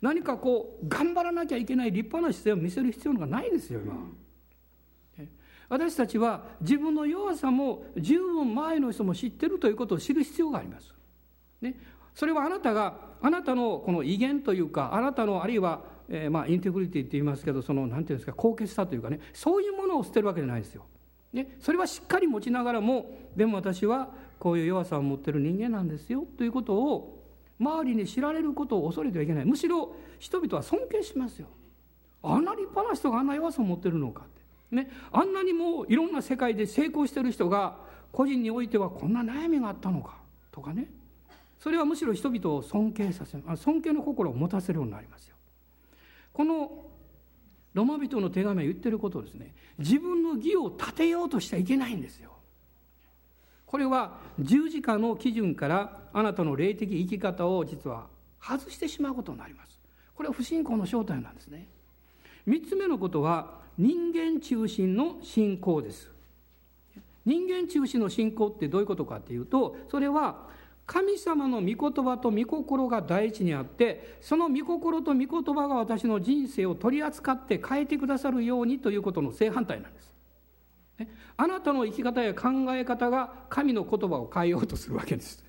[0.00, 3.94] 何かこう頑張らなきゃいけない立派な姿勢を見せる必要がないですよ今。
[5.68, 10.94] 私たちは自分の弱さも十分前の人も知ってるということを知る必要があります、
[11.60, 11.78] ね、
[12.14, 19.20] それはあなたがあなたのこの威厳というかあなたのあるいは、えー、まあインテグリティって言いますけどその何て言うんですか高潔さというかね。
[19.34, 20.86] そういうものを捨てるわけじゃないですよ。
[21.32, 27.17] ね、それはしっかり持ちながらもでも私はこういう弱さを持ってる人間なんですよということを
[27.60, 29.44] 周りに知られることを恐れてはいけない。
[29.44, 31.48] むしろ人々は尊敬しますよ。
[32.22, 34.26] あんな立派な人があんな弱さを持ってるのかっ
[34.70, 37.76] て、ね、あんなにもういろんな世界で成功してる人が
[38.12, 40.18] 個人においてはこんな悩みがあったのか。
[40.50, 40.90] とかね。
[41.58, 45.36] それはむしろ人々を尊敬させる尊敬の心を持たせるようになりますよ。
[46.32, 46.84] この
[47.74, 49.54] ロマ人の手紙は言ってることですね。
[49.78, 52.37] 自分の義を立てようとしちゃいけないんですよ。
[53.68, 58.06] これは十字架の基準からあなたの霊的生き方を実は
[58.40, 59.78] 外してしまうことになります。
[60.14, 61.68] これは不信仰の正体なんですね。
[62.48, 66.10] 3つ目のことは人間中心の信仰です。
[67.26, 70.48] 人間中心の信仰ってどういうことかっていうとそれは
[70.86, 80.10] 神様の御言葉と御心が第一にあってその御心と御言葉が私の人生を取り扱って変えてくださるようにということの正反対なんです。
[81.36, 85.44] あなたの生き方や考え方が神の言葉を変えようとするわけです。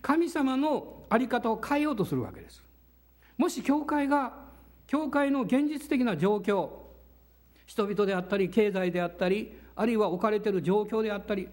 [0.00, 2.62] 神様の在り方を変えようとするわけです。
[3.36, 4.42] もし教会が
[4.86, 6.68] 教会の現実的な状況
[7.66, 11.48] 人々であったり経済であったりあるいは置かれている状況であったり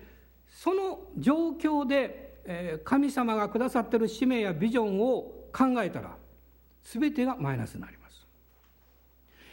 [0.50, 6.16] その状況で神様がくださっている使命やビジョンを考えたら
[6.84, 7.99] 全てがマイナスになります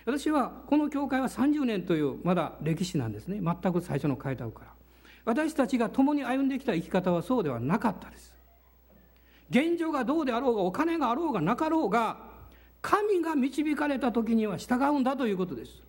[0.06, 3.40] 私はこの教会は30年というまだ歴史なんですね。
[3.42, 4.70] 全く最初の開拓から。
[5.24, 8.32] 私たちが共に歩んできた生き方はそうではなかったです。
[9.50, 12.18] 現状がどうであろうがお金があろうがなかろうが
[12.80, 15.82] 神が導かれた時には従うんだということです。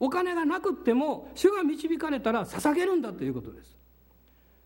[0.00, 3.76] お金がなくっても主が導かれたら捧げるんだということです。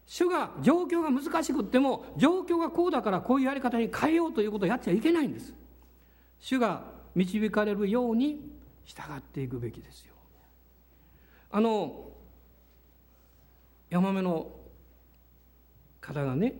[0.07, 5.55] 主が状況が難しくっても状況がこうだからこういうやり方に変えようということをやっちゃいけないんです。
[6.39, 8.59] 主が導かれるように
[8.91, 10.15] 従っていくべきですよ。
[11.53, 12.11] あの
[13.89, 14.51] ヤマメの
[16.01, 16.55] 方がね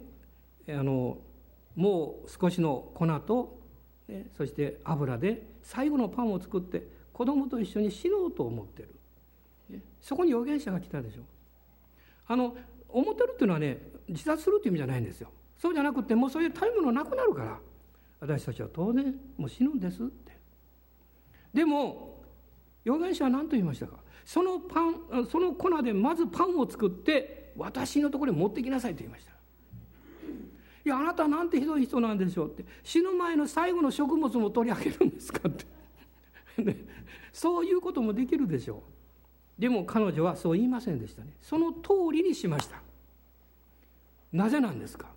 [0.69, 1.19] あの
[1.75, 3.59] もう少しの粉と、
[4.09, 8.95] ね、そして油で最後のパンを作って子供と一緒に死のうと思ってる、
[9.69, 11.23] ね、そこに預言者が来たでしょ。
[12.29, 12.57] あの
[12.89, 13.79] 思ってるっていうのはね
[14.09, 15.31] 自殺するっていう意味じゃないんですよ。
[15.59, 17.59] そうじゃなくてもうそういう食べ物なくなるから。
[18.21, 20.39] 私たちは当然もう死ぬんですって。
[21.55, 22.10] でも
[22.85, 23.97] 預言者は何と言いましたか？
[24.25, 29.33] そのパンその粉でまずパンを作って私のところに持ってきなさいと言いました。
[30.83, 32.65] いやあなたなんてひどい人なんでしょうって。
[32.83, 35.67] 死ぬ前の最後の食物も取り上げるんですかって。
[37.33, 38.83] そういうこともできるでしょ
[39.59, 39.61] う。
[39.61, 41.37] でも彼女はそう言いませんでしたね。
[41.43, 42.81] その通りにしました。
[44.33, 45.09] なぜなんですか？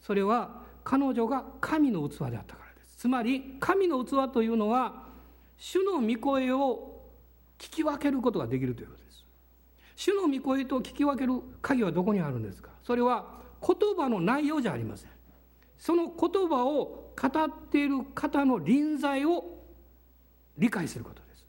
[0.00, 2.96] それは彼女が神の器であったからです。
[2.96, 5.01] つまり神の器というのは
[5.56, 7.02] 主の御声を
[7.58, 9.24] 聞き分けることができるということです
[9.96, 12.70] 主の御声と聞き分ける鍵はどこにあるんですか？
[12.82, 15.10] それは言葉の内容じゃありません
[15.78, 19.44] その言葉を語っている方の臨在を
[20.58, 21.44] 理解することです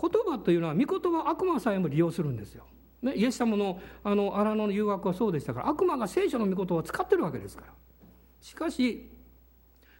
[0.00, 2.66] 言葉というのは御言葉悪魔さえも利用するんですよ。
[3.00, 7.72] ね、イエス様のあの荒野の誘惑はそうでしたから悪魔が聖書の御言葉を使ってるわけですから。
[8.40, 9.10] しかし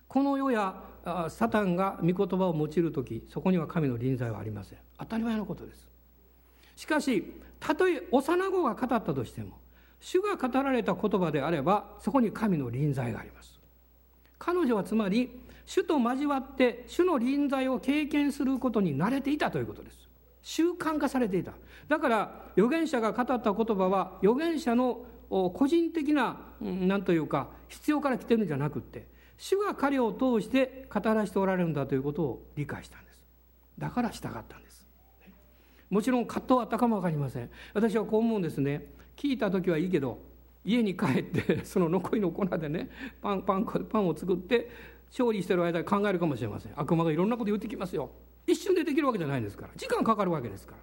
[0.09, 0.83] この世や
[1.29, 4.79] サタンが御言葉を用いる時そこには神の臨在はありません。
[4.99, 5.89] 当たり前のことです。
[6.77, 7.23] しかし
[7.61, 9.59] たとえ幼子が語ったとしても
[10.01, 13.61] 主が語られた言葉であればそこに神の臨在があります。
[14.39, 15.31] 彼女はつまり
[15.67, 20.09] 主と交わって主の臨在を経験することに慣れていたということです。
[20.43, 21.53] 習慣化されていた。
[21.89, 29.07] だから預言者が語った言葉は預言者の個人的な何というか必要から来てるんじゃなくって
[29.45, 33.23] 主が彼を通して語らせておられるんだということを理解したんです。
[33.79, 34.87] だから従ったんです。
[35.91, 37.51] もちろん葛藤はあったかも分かりません。
[37.75, 38.87] 私はこう思うんですね。
[39.19, 40.19] 聞いた時はいいけど
[40.65, 42.89] 家に帰って その残りの粉でね
[43.21, 44.71] パンパンパンを作って
[45.11, 46.73] 勝利してる間に考えるかもしれません。
[46.75, 48.09] 悪魔がいろんなこと言ってきますよ。
[48.47, 49.73] 一瞬でできるわけじゃないですから。
[49.77, 50.79] 時間かかるわけですから。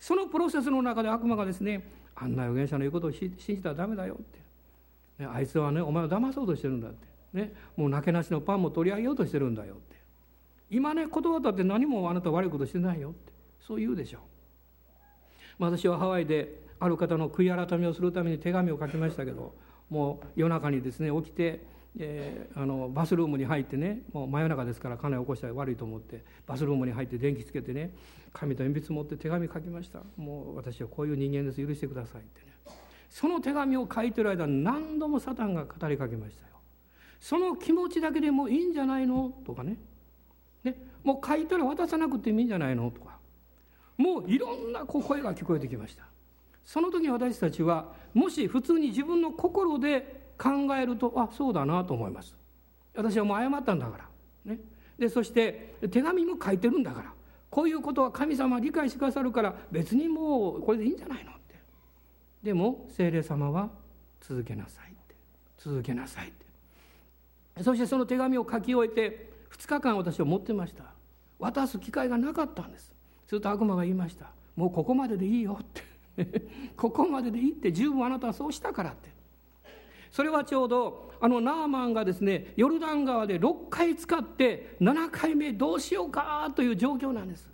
[0.00, 4.38] そのプロセスの中で悪魔がですねあんな預言者の言うことを信じたらダメだよって、
[5.18, 9.96] ね、あいつはねお前を騙そうとしてるんだって、ね、もうなけなしのパンも取り上げようとしてるんだよって。
[10.70, 13.32] 今ね言葉だって何もあなた悪いことしてないよって。
[13.60, 14.20] そう言うでしょう、
[15.58, 19.54] まあ、私はハワイである方の悔い改めをするために手紙を書きましたけど
[19.90, 21.64] もう夜中にですね起きて
[21.98, 27.90] えー、あのバスルームに入ってねもう真夜中ですから家内起こしたら悪いと思ってバスルームに入って電気つけてね
[28.34, 30.00] 紙と鉛筆持って手紙書きました。
[30.18, 31.66] もう私はこういう人間です。
[31.66, 32.52] 許してくださいってね。
[33.08, 36.45] その手紙を書いてる間何度もサタンが語りかけました。
[37.26, 39.32] その気持ちだけでもいいんじゃないの？
[39.44, 39.76] とかね。
[40.62, 40.76] ね。
[41.02, 42.88] もう書いたら渡さなくてもいいんじゃないの？
[42.92, 43.18] とか。
[43.96, 46.04] もういろんな声が聞こえてきました。
[46.64, 52.36] その時私たちはもし普通に自分の心で考えるとあそうだなと思います。
[52.94, 54.60] 私はもう謝ったんだから、ね、
[54.96, 57.12] でそして手紙も書いてるんだから。
[57.50, 61.32] こういうことは神様は理解してくださるから別にもうこれでいいんじゃないの？
[61.32, 61.56] って。
[62.44, 63.68] でも精霊様は
[64.20, 65.16] 続けなさいって。
[65.58, 66.45] 続けなさいって。
[67.62, 70.84] そしてその手紙を書き終えて2日間私は持ってました。
[71.38, 72.92] 渡す機会がなかったんです。
[73.26, 74.30] すると悪魔が言いました。
[74.54, 75.82] もうここまででいいよって。
[76.76, 77.72] ここまででいいって。
[77.72, 79.10] 十分あなたはそうしたからって。
[80.10, 87.50] それはちょうどあのナーマンがですねヨルダン川で6回使って7回目どうしようかという状況なんです。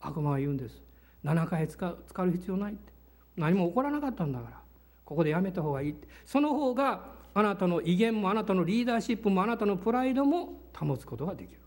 [0.00, 0.82] 悪魔は言うんです。
[1.24, 2.92] 7回使う使う必要ないって。
[3.36, 4.60] 何も起こらなかったんだから。
[5.04, 6.08] ここでやめた方がいいって。
[6.24, 11.60] その方があなたの威厳もあなたのリーダーシップもあなたのプライドも保つことができる。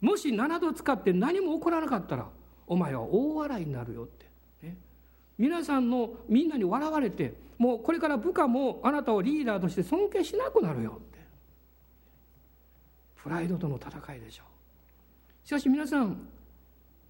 [0.00, 2.28] もし7度使って何も起こらなかったら
[2.66, 4.26] お前は大笑いになるよって、
[4.62, 4.76] ね、
[5.38, 11.16] 皆さんのみんなに笑われてもうこれから部下もあなたをリーダーとして尊敬しなくなるよって。
[13.16, 15.46] プライドとの戦いでしょう。
[15.46, 16.28] しかし皆さん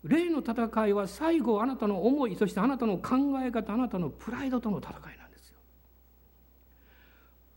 [0.04, 5.25] 霊の戦いは最後あなたの思いそしてあなたの考え方あなたのプライドとの戦いなんですよ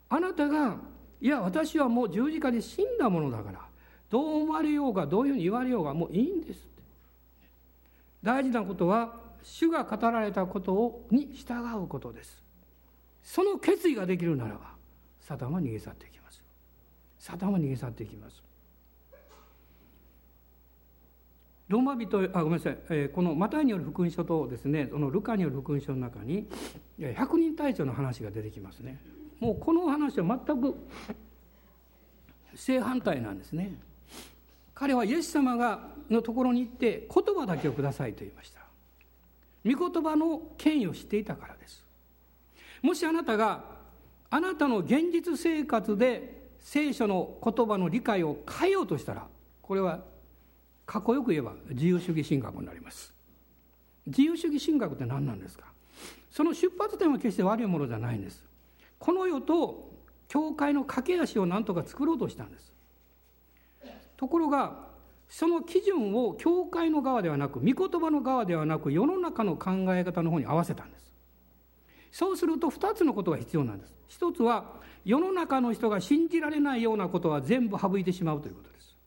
[0.09, 0.77] あなたが
[1.21, 3.59] いや私はもう十字架で死んだものだから
[4.09, 6.83] どう思われようがどういうふうに言われようがもういいんですって。
[8.23, 11.53] 大事なことは主が語られたことをに従
[11.83, 12.41] うことです。
[13.23, 14.71] その決意ができるならば
[15.19, 16.41] サタンは逃げ去っていきます。
[17.19, 18.43] サタンは逃げ去っていきます。
[21.67, 26.47] ローマ人あごめんなさい、え、このマタイによる福音書とですねそのルカによる福音書の中に
[27.13, 28.99] 百人隊長の話が出てきますね。
[29.39, 30.75] もうこの話は全く
[32.55, 33.73] 正反対なんですね。
[34.73, 38.59] 彼はイエス様がのところに行って言葉だけをくださいと言いました。
[39.65, 41.83] 御言葉の権威を知っていたからです。
[42.81, 43.63] もしあなたが
[44.29, 49.27] あなたの現実生活で聖書の言葉の理解を変えようとしたら
[49.61, 50.01] これは
[50.85, 53.13] かっこよく言えば自由主義神学になります。
[54.07, 55.65] 自由主義神学って何なんですか？
[56.31, 58.43] その出発点は決して悪いものじゃないんです。
[58.99, 59.89] この世と
[60.27, 62.71] 教会の駆け足を何とか作ろうとしたんです。
[64.17, 64.89] ところが
[65.29, 71.13] その基準を教会の側ではなく御言葉の側ではなく世の中の考え方の方に合わせたんです。
[72.11, 73.95] そうすると2つのことが必要なんです。
[74.07, 74.73] 一つは
[75.05, 78.97] 世の中の人が信じられないようなことは全部省いてしまうということです。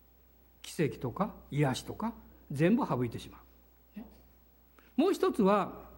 [0.63, 2.15] 奇跡とか癒しとか
[2.51, 3.39] 全部省いてしま
[3.99, 5.92] う、もう一つは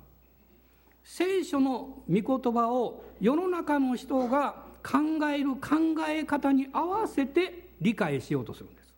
[1.05, 4.99] 聖書の御言葉を世の中の人が考
[5.29, 8.95] える考え方に合わせて理解しようとするんです。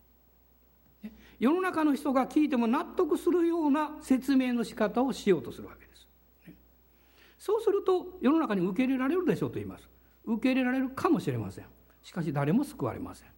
[1.39, 6.09] 世の中の人が聞いても納得するような説明の仕方をしようとするわけです。
[7.39, 9.89] そうすると世の中に受け入れられるでしょうと言います。
[10.25, 11.67] 受け入れられるかもしれません。
[12.03, 13.29] しかし誰も救われません。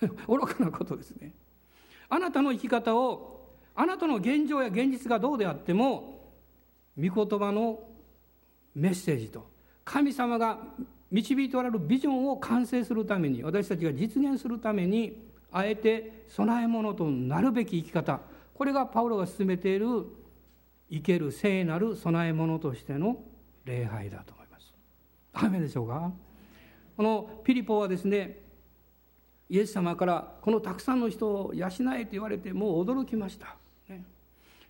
[0.26, 1.34] 愚かなことですね。
[2.08, 6.19] あなたの生き方をあなたの現状や現実がどうであっても
[7.00, 7.80] 御言葉の
[8.74, 9.46] メッセージと
[9.84, 10.58] 神様が
[11.10, 18.20] 導いておられるビジョンを完成するために私たちが実現するためにあえて備え物となるべき生き方。
[18.54, 20.04] これがパウロが進めている
[20.90, 23.22] 生ける聖なる備え物としての
[23.64, 24.72] 礼拝だと思います。
[25.32, 26.12] ダメでしょうか？
[26.96, 28.38] このピリポはですね
[29.48, 33.56] イエス様からこのたくさんの人を養えと言われてもう驚きました、
[33.88, 34.04] ね、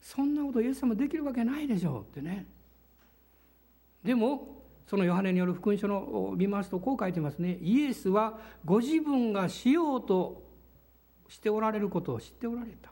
[0.01, 2.47] そんなことイエス様できるわけないでしょうってね。
[4.03, 7.59] でもそのヨハネによる福音書のを見ますとこう書いてますね。
[7.63, 10.43] イエスはご自分がしようと
[11.29, 12.91] しておられることを知っておられた。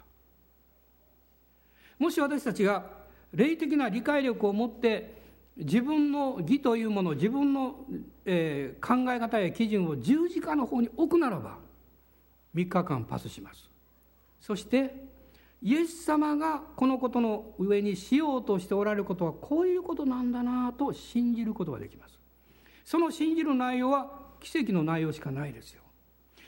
[1.98, 2.86] もし私たちが
[3.32, 5.18] 霊的な理解力を持って
[5.56, 7.84] 自分の義というもの自分の、
[8.24, 11.58] えー、考え方や基準を十字架の方に置くならば
[12.54, 13.68] 3日間パスします。
[14.40, 15.07] そして
[15.62, 22.18] イエス様がこのことの上にしようとしておられることはこういうことなんだなと信じることができます。
[22.84, 25.82] その信じる内容は奇跡の内容しかないですよ。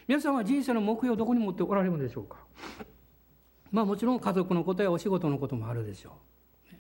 [0.07, 2.39] 皆さんは人生の目標をどこに持っておられるのでしょうか？
[3.71, 6.77] まあもちろん家族のことやお仕事のこともあるでしょう、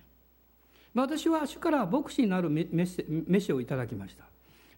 [0.94, 4.24] まあ、私は主から牧師になるメッシをいただきました。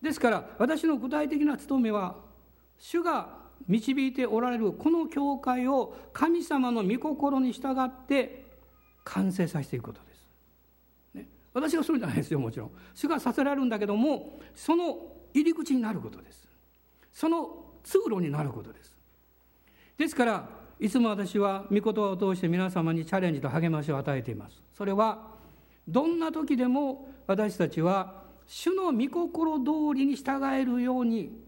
[0.03, 2.17] ですから私の具体的な務めは
[2.79, 8.45] 主が導いておられるこの教会を神様の御心に従って
[9.05, 10.27] 完成させていくことです。
[11.15, 12.71] ね、私がそれじゃないですよもちろん。
[12.95, 14.99] 主がさせられるんだけどもその
[15.35, 16.49] 入り口になることです。
[17.13, 18.97] その通路になることです。
[19.99, 20.49] ですから
[20.81, 24.63] いつも私は御言葉を通して皆様にチャレンジと励ましを与えています。
[24.77, 25.33] それは
[25.87, 31.41] どんな時でも私たちは主の御心通りに従えるように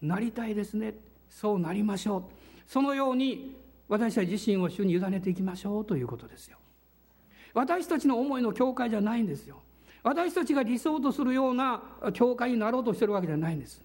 [0.00, 0.94] なりたいですね
[1.28, 2.22] そうなりましょう。
[2.66, 3.56] そのように
[3.88, 6.58] 私たち自身を主に委ねていきましょうということですよ。
[7.54, 9.62] 私たちの思いの教会じゃないんですよ。
[10.02, 13.82] 私たちが理想とするような教会になろうとしてるわけじゃないんです。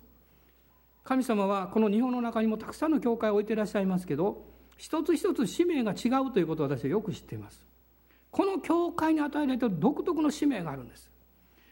[1.03, 4.45] 神様はこの日本の中にもたくさんの教会を置いていらっしゃいますけど
[4.77, 7.65] 一つ一つ使命が違うということを私はよく知っています。
[8.31, 11.11] この教会に与えられている独特の使命があるんです。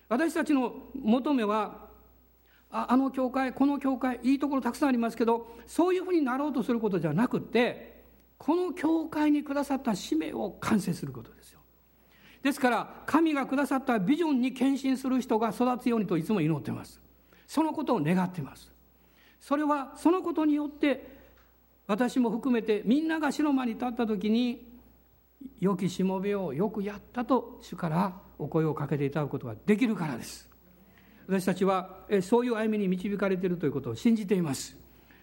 [0.10, 1.91] 私たちの求めは
[2.72, 8.04] ああの教会この教会いいところたくさんありますけどそういうふうになろうとすることじゃなくて
[8.38, 11.60] この教会にくださった使命を完成することですよ。
[12.42, 17.00] ですから神がくださったビジョンに献身する人が育つようにといつも祈ってます。
[17.46, 18.72] そのことを願ってます。
[19.40, 21.20] それはそのことによって
[21.88, 24.72] 私も含めてみんなが白間に立った時に
[25.60, 30.51] 良きしもべをよくやったと主からお声をかけていただくことができるからです。
[31.28, 34.78] 私たちはそういう歩みに導かれているということを信じています。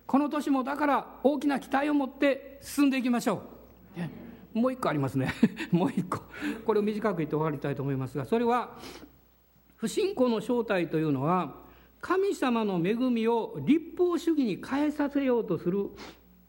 [0.06, 3.42] この年もだから大きな期待を持って進んでいきましょ
[4.54, 5.32] う、もう一個ありますね。
[5.70, 6.22] もう一個。
[6.64, 8.78] これを短く言って終わりたいと思いますがそれは
[9.76, 11.56] 不信仰の正体というのは
[12.00, 15.90] 神様の恵みを立法主義に変えさせようとする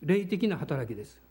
[0.02, 1.22] 霊的な働きです。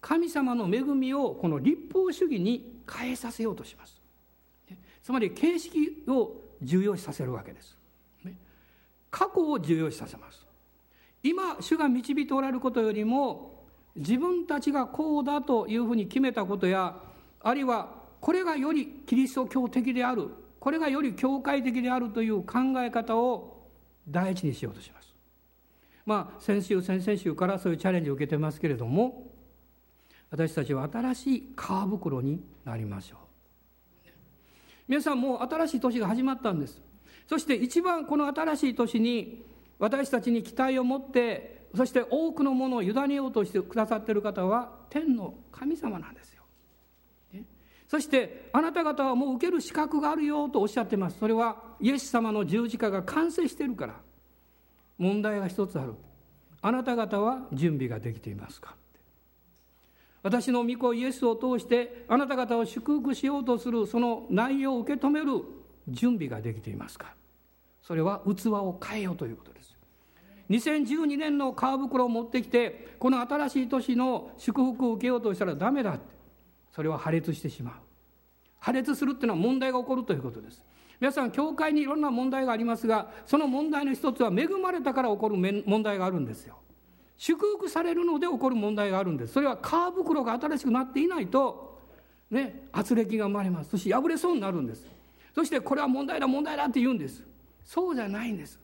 [0.00, 4.00] 神様の恵みをこの立法主義に変えさせようとします。
[5.02, 7.76] つまり形式を重要視させるわけです。
[9.10, 10.44] 過去を重要視させます。
[11.22, 13.64] 今、主が導いておられることよりも、
[13.96, 17.00] 自分たちがこうだというふうに決めたことや、
[17.40, 17.88] あるいは
[18.20, 20.28] これがよりキリスト教的である、
[20.60, 23.68] これがより教会的であるという考え方を
[24.06, 25.14] 第一にしようとします。
[26.04, 29.32] まあ、先週、先々週からそういうチャレンジを受けてますけれども、
[30.30, 33.25] 私たちは新しい皮袋になりましょう。
[34.88, 36.80] 皆さんもう新しい年が始まったんです。
[37.26, 39.44] そして一番この新しい年に
[39.78, 46.42] 私たちに期待を持ってそして多くのものを委ねようとしてくださっている方は天の神様なんですよ、
[47.88, 51.18] そしてあなた方はもう受ける資格があるよとおっしゃってます。
[51.18, 53.94] それはイエス様の十字架が完成しているから。
[54.98, 55.94] 問題が一つある。
[56.62, 58.76] あなた方は準備ができていますか？
[60.26, 65.40] 私の御子イエスを通してあなた方を祝福しようとするその内容を受け止める
[65.86, 67.14] 準備ができていますか
[67.80, 69.76] それは器を変えようということです。
[70.50, 76.16] 2012年の皮袋を持ってきてこの新しい年の祝福を受けようとしたらダメだって。
[76.72, 77.74] それは破裂してしまう。
[78.58, 80.64] 破裂するっていうのは問題が起こるということです。
[80.98, 86.56] 皆さん教会にいろんな問題がありますがその問題の一つは恵まれたから起こる問題があるんですよ。
[87.18, 89.34] 祝福されるので起こる問題があるんです。
[89.34, 91.80] それは皮袋が新しくなっていないと
[92.30, 93.70] ね圧力が生まれます。
[93.70, 94.86] そして破れそうになるんです。
[95.34, 97.22] そしてこれは問題だ問題だって言うんです。
[97.64, 98.60] そうじゃないんです。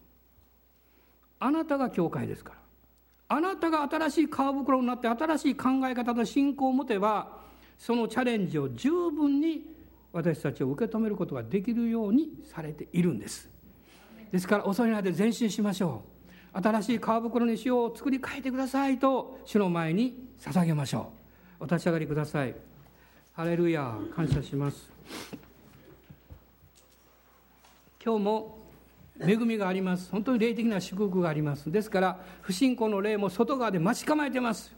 [1.39, 3.37] あなたが教会ですから。
[3.37, 7.41] あなたが新しい皮袋になって新しい考え方と信仰を持てば
[7.79, 9.75] そのチャレンジを十分に
[10.13, 13.49] 私たちを受け止めることができるようにされているんです。
[14.31, 16.12] ですから恐れないで前進しましょう。
[16.53, 21.13] 新しい皮袋に塩を作り変えてくださいと主の前に捧げましょ
[21.61, 21.65] う。
[21.65, 22.55] お立ち上がりください。
[23.33, 24.91] ハレルヤ感謝します。
[28.05, 28.59] 今日も
[29.21, 30.11] 恵みがあります。
[30.11, 31.71] 本当に霊的な祝福があります。
[31.71, 34.75] ですから不信仰の霊も外側で待ち構えてます。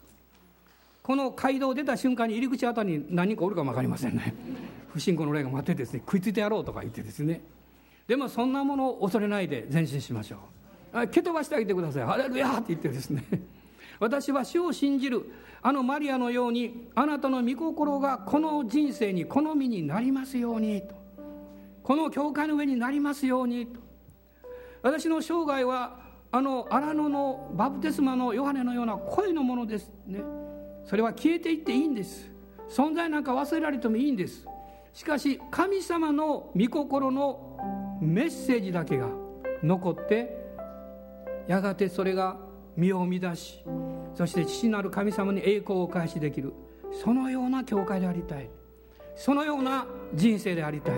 [1.02, 4.34] この街道を出た瞬間に入り口あたりに何人かおるかも分かりませんね。
[4.92, 7.40] 不信仰の霊が待ってですね食いついてやろうとか言ってですね。
[8.06, 10.38] でもそんなものを恐れないで前進しましょう。
[11.10, 12.04] 蹴飛ばしてあげてください。
[12.04, 13.24] ハレルヤって言ってですね。
[13.98, 15.30] 私は主を信じる。
[15.60, 20.94] あのマリアのようにあなたの御心がこの人生に好みになりますようにと。
[21.82, 23.80] この教会の上になりますようにと。
[24.82, 25.98] 私の生涯は
[26.30, 30.22] あの荒野のバプテスマのヨハネのような声のものですね。
[30.84, 32.30] それは消えていっていいんです。
[32.68, 34.46] 存在なんか忘れられてもいいんです。
[34.92, 39.08] しかし神様の御心のメッセージだけが
[39.62, 40.43] 残って
[41.46, 42.36] やがてそれが
[42.76, 43.64] 実を生み出し
[44.14, 46.52] そして父なる神様に栄光を返しできる。
[46.92, 48.48] そのような教会でありたい。
[49.16, 50.94] そのような人生でありたい。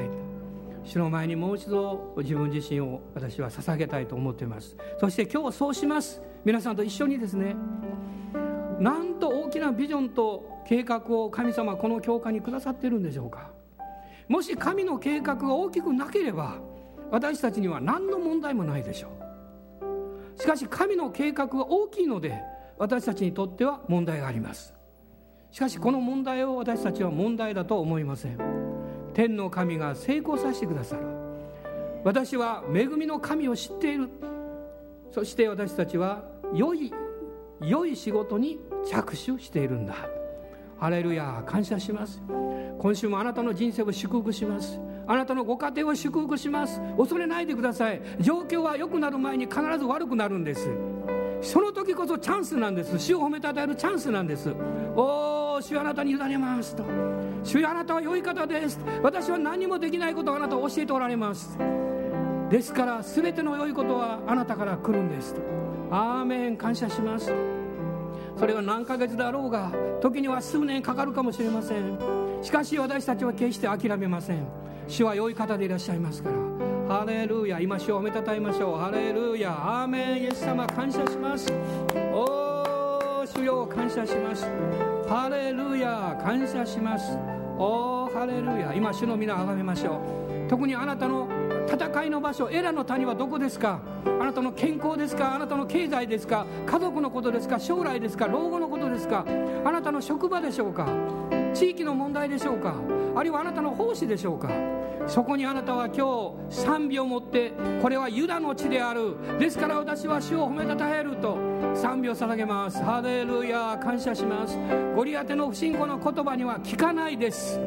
[0.85, 4.77] 主の前にもう一度自分自身を私は捧げたいと思っています。
[5.01, 6.21] そして今日そうします。
[6.45, 7.57] 皆さんと一緒にですね
[8.79, 13.51] なんと大きなビジョンと計画を神様この教会にくださっているんでしょうか。
[14.29, 16.59] もし神の計画が大きくなければ
[17.11, 19.26] 私たちには何の問題もないでしょう。
[20.39, 22.41] しかし神の計画は大きいので
[22.79, 24.75] 私たちにとっては問題があります。
[25.51, 28.39] しかしこの問題を私たちは問題だと思いません。
[29.15, 31.03] 天の神が成功させてくださる。
[32.05, 34.11] 私は恵みの神を知っている。
[35.11, 36.25] そして私たちは
[36.55, 36.93] 良い
[37.63, 39.95] 良い仕事に着手しているんだ。
[40.79, 42.21] ハレルヤ感謝します。
[42.79, 44.79] 今週もあなたの人生を祝福します。
[45.07, 46.81] あなたのご家庭を祝福します。
[46.97, 48.01] 恐れないでください。
[48.21, 50.69] 状況は良くなる前に必ず悪くなるんです。
[51.43, 52.99] その時こそチャンスなんです。
[52.99, 54.53] 主を褒めたたえるチャンスなんです。
[54.97, 56.85] おお主あなたに委ねますと。
[57.45, 58.81] 主あなたは良い方です。
[59.03, 61.57] 私は何もできないことをあなたは教えておられます。
[62.51, 65.41] ですから全ての良いことはあなたから来るんですと。
[65.91, 66.57] アーメン。
[66.57, 67.33] 感謝します。
[68.37, 69.71] それは何ヶ月だろうが。
[70.01, 71.99] 時には数年かかるかもしれません。
[72.43, 74.47] しかし私たちは決して諦めません。
[74.89, 76.37] 主は良い方でいらっしゃいますから。
[76.89, 77.61] ハレルヤ。
[77.61, 78.79] 今主を褒めたたえましょう。
[78.79, 79.51] ハレルヤ。
[79.51, 80.23] アーメン。
[80.23, 81.53] イエス様感謝します。
[82.13, 84.47] おー主よ感謝します。
[85.09, 86.17] ハレルヤ。
[86.23, 87.19] 感謝します。
[87.59, 88.73] おーハレルヤ。
[88.75, 90.01] 今主の皆あがめましょ
[90.47, 90.49] う。
[90.49, 91.29] 特にあなたの
[91.69, 93.81] 戦いの場所エラの谷はどこですか？
[94.05, 95.35] あなたの健康ですか？
[95.35, 96.47] あなたの経済ですか？
[96.65, 97.59] 家族のことですか？
[97.59, 98.29] 将来ですか？
[98.29, 99.27] 老後のことですか？
[99.65, 100.87] あなたの職場でしょうか？
[101.57, 102.75] 地域の問題でしょうか？
[103.15, 104.51] あるいはあなたの奉仕でしょうか？
[105.07, 109.15] そこにあなたは今日賛美を持ってこれはユダの地である。
[109.39, 111.39] ですから私は主を褒めたたえると
[111.75, 112.83] 賛美を捧げます。
[112.83, 114.59] ハレルヤ感謝します。
[114.95, 117.59] ゴリアテの不信仰の言葉には聞かないです。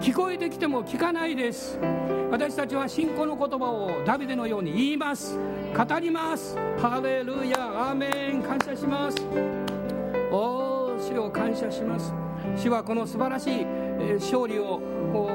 [0.00, 1.78] 聞こえてきても聞かないです。
[2.30, 5.38] 私たちは信仰の言葉をダビデのように言います。
[5.76, 6.56] 語ります。
[6.78, 8.42] ハレルヤアーメン。
[8.42, 9.18] 感謝します。
[10.32, 12.14] おお主を感謝します。
[12.56, 13.66] 主はこの素晴らしい
[14.20, 14.80] 勝利を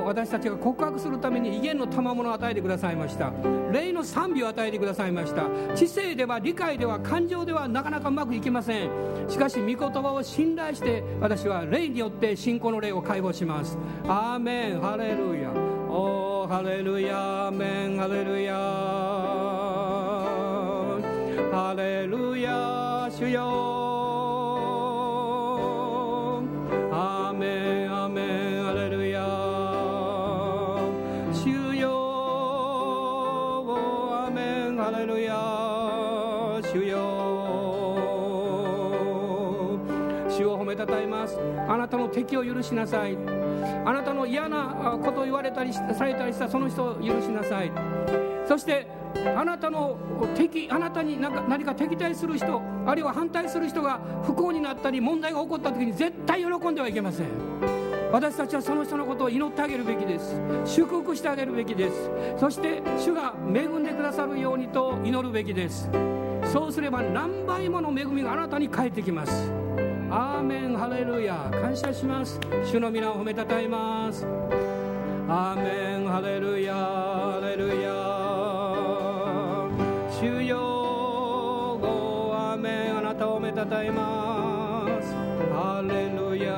[0.05, 3.31] 私たちが告白するために威厳の賜物を与えてくださいました。
[3.71, 5.45] 霊の賛美を与えてくださいました。
[5.75, 8.89] 知性では理解では感情ではなかなかうまくいきません。
[9.27, 13.77] しかし御言葉を信頼して私は霊によって信仰の霊を解放します。
[14.07, 14.81] アーメン。
[14.81, 15.51] ハレルヤ。
[15.91, 18.53] おーハレルヤアーメンハレルヤ
[21.51, 23.88] ハレルヤ主よ
[41.89, 43.17] なたの敵を許しなさい。
[43.83, 47.71] あなたの嫌なことを言われたりされたりしたその人を許しなさい。
[48.47, 48.85] そして
[49.35, 49.97] あなたの
[50.35, 57.27] 敵あなたに何か何か敵対する人あるいは反対する人が不幸になったり問題が起こった時に絶対喜んではいけません。
[58.11, 60.39] 私たちはその人のことを祈ってあげるべきです。
[60.65, 62.11] 祝福してあげるべきです。
[62.37, 65.89] そして主が恵んでくださるようにと祈るべきです。
[66.51, 69.51] そうすれば何倍もの恵みがあなたに返ってきます。
[70.11, 72.39] アーメンハレルヤ感謝します。
[72.65, 74.25] 主の皆を褒めたたえます。
[75.27, 77.91] アーメンハレルヤハレルヤ
[80.19, 82.97] 主よごアーメン。
[82.97, 85.13] あなたを褒めたたえます。
[85.53, 86.55] ハレルヤ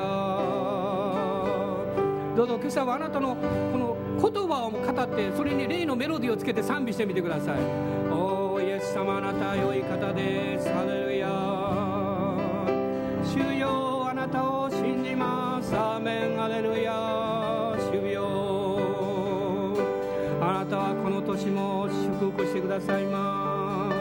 [2.34, 7.58] どうぞ今朝はあなたのこの言葉を語ってそれに霊のメロディーをつけて賛美してみてください。
[8.10, 10.72] おおイエス様あなた良い方です。
[10.72, 11.61] ハレルヤ
[13.24, 15.74] 主よあなたを信じます。
[15.76, 16.42] アーメン。
[16.42, 16.92] アレルヤ。
[17.92, 19.76] 主よ。
[20.40, 23.96] あなたはこの年も祝福してくださいます。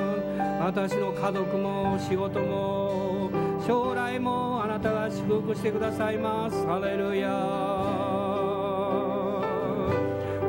[0.61, 3.30] 私の家族も仕事も
[3.65, 6.65] 将来もあなたが祝福してくださいます。
[6.65, 7.30] ハレルヤ。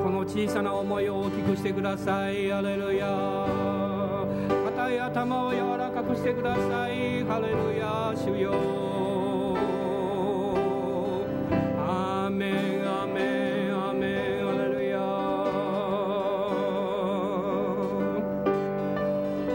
[0.03, 2.51] この小さな思いを大きくしてください。
[2.51, 3.07] ハレルヤ。
[4.65, 7.23] 硬い頭を柔らかくしてください。
[7.25, 8.53] ハレルヤ主よ。
[11.79, 14.99] アーメンアーメンアーメンハレルヤ。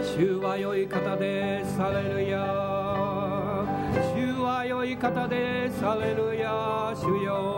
[0.03, 1.77] 主は良い方です。
[1.79, 2.37] ハレルヤ。
[4.15, 5.83] 主は良い方です。
[5.83, 7.56] ハレルヤ主よ。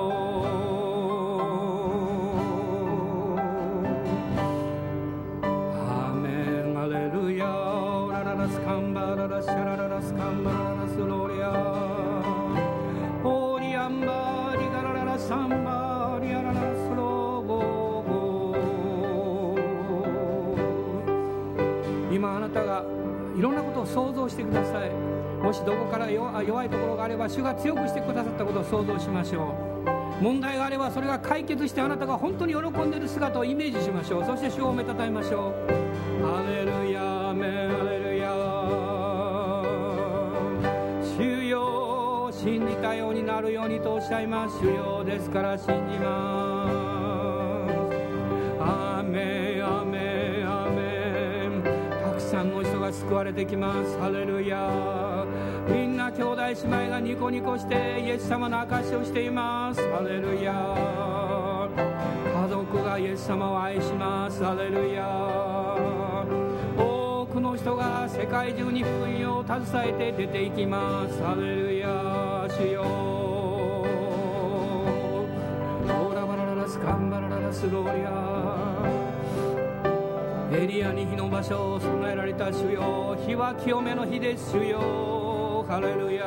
[23.80, 24.90] ことを想像してください。
[25.42, 29.54] もしどこから弱いところがあれば主が強くしてくださったことを想像しましょ
[30.20, 30.24] う。
[30.24, 34.26] 問題があればそれが解決してあなたが本当に喜んでいる姿をイメージしましょう。
[34.26, 36.24] そして主をめたたえましょう。
[36.26, 38.30] ハレルヤメレルヤ。
[41.18, 44.60] 主よ信じたようになるようにとおっしゃいます。
[44.60, 46.49] 主よですから信じます。
[53.10, 53.97] 救われてきます。
[53.97, 55.26] ハレルヤ
[55.68, 59.82] みんな兄弟姉妹がニコニコしてイエス様の証しをしています。
[59.91, 60.53] ハレルヤ
[62.32, 64.43] 家族がイエス様を愛します。
[64.43, 65.07] ハレルヤ
[66.78, 71.20] 多くの人が世界中に福音を携えて出ていきます。
[71.24, 78.39] ハレルヤ主よオーラバラララスカンバラララスローリア
[80.52, 83.16] エリアに火の場所を備えられた主よ。
[83.26, 85.64] 火は清めの日です主よ。
[85.68, 86.26] ハレルヤ。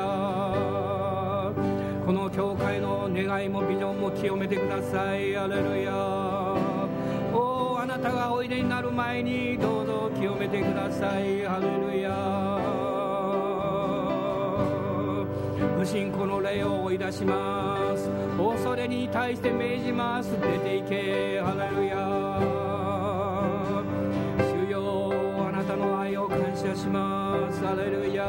[2.06, 5.34] この教会の願いもビジョンも清めてください。
[5.34, 5.92] ハレルヤ。
[7.34, 11.42] おおあなたがおいでになる前にどうぞ清めてください。
[11.42, 12.12] ハレルヤ。
[15.76, 18.08] 不信仰の霊を追い出します。
[18.38, 20.30] 恐れに対して命じます。
[20.40, 21.40] 出ていけ。
[21.40, 22.21] ハレルヤ。
[27.72, 28.26] ますハレルヤ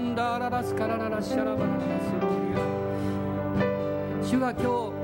[0.00, 4.60] ンダーララスカラララシャラバララスローリア主は今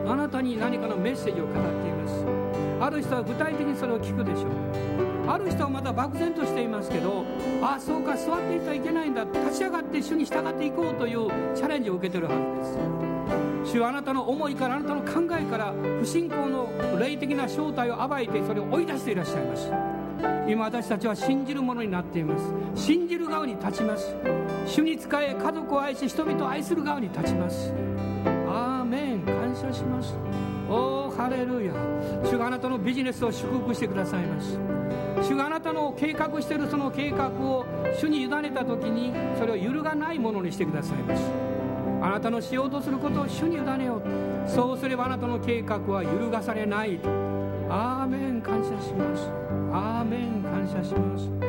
[0.06, 2.45] 日あなたに何かのメッセージを語っています。
[2.80, 4.50] ある人は具体的にそれを聞くでしょう。
[5.28, 7.24] ある人はまた漠然としていますけど
[7.60, 9.24] ああそうか座っていたらいけないんだ。
[9.24, 12.38] 立ち上がって主に従っていこうというチャレンジを受けてるはず
[13.64, 13.72] です。
[13.72, 16.70] 主はあなたの思いからあなたの考えから不信仰の
[17.00, 19.72] 霊的な正体を暴いてそれを追い出していらっしゃいます。
[20.48, 22.52] 今私たちは信じるものになっています。
[22.76, 24.14] 信じる側に立ちます。
[24.66, 27.72] 主に仕え家族を愛し人々を愛する側に立ちます。
[28.46, 29.22] アーメン。
[29.22, 30.14] 感謝します。
[30.68, 31.72] おーハレルヤ
[32.24, 34.58] 主があなたのビジネスを祝福してくださいます。
[35.22, 37.64] 主があなたの計画しているその計画を
[37.98, 41.22] 主に委ねた時にそれを揺るがないものにしてくださいます。
[42.02, 44.02] あなたのしようとすることを主に委ねよう
[44.48, 47.08] そうすればあなたの計画は揺るがされないと。
[47.68, 48.42] アーメン。
[48.42, 49.28] 感謝します。
[49.72, 50.42] アーメン。
[50.42, 51.45] 感謝します。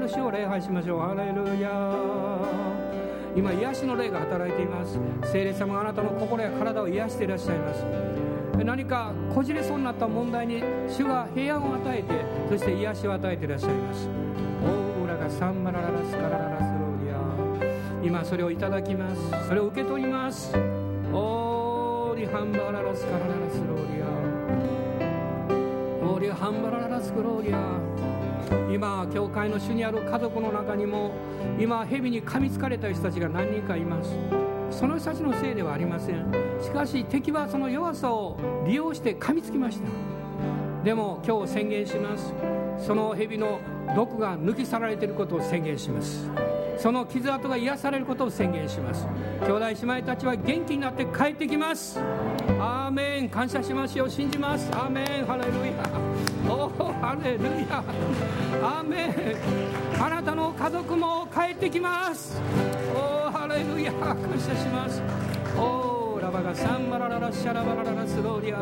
[0.00, 1.00] 主を礼拝しましょう。
[1.00, 1.70] ハレルヤ
[3.34, 4.98] 今癒しの霊が働いています。
[5.30, 7.84] 聖霊様があなたの心や体を癒していらっしゃいます。
[8.64, 14.08] 何かこじれそうになった問題に主が平安を与えてそして癒しを与えていらっしゃいます。
[14.64, 17.16] オーラがサンマラララスカラララスローリア
[18.02, 19.48] 今それをいただきます。
[19.48, 20.56] それを受け取ります。
[21.12, 24.06] オーリハンバララスカラララスローリア
[26.06, 27.58] オーリハンバラララスクローリア
[28.72, 31.12] 今教会の主にある家族の中にも
[31.58, 34.10] 今蛇に噛みつかれた人たちが何人かいます。
[34.70, 36.26] その人たちのせいではありません。
[36.60, 38.36] しかし敵はその弱さを
[38.66, 39.88] 利用して噛みつきました。
[40.84, 42.32] でも今日宣言します。
[42.78, 43.60] その蛇の
[43.94, 46.30] 毒が抜き去られていることを宣言します。
[46.76, 49.06] その傷跡が癒されることを宣言します。
[49.46, 51.98] 兄弟姉妹たちは元気になって帰ってきます。
[52.86, 54.08] アーメン感謝しますよ。
[54.08, 54.70] 信じます。
[54.70, 55.90] アーメンハレルヤ
[56.48, 57.82] おおハレルヤ
[58.62, 62.40] アーメンあなたの家族も帰ってきます。
[62.94, 65.02] おおハレルヤ感謝します。
[65.58, 68.58] おおラバがサンバラララシャラバラララスローリア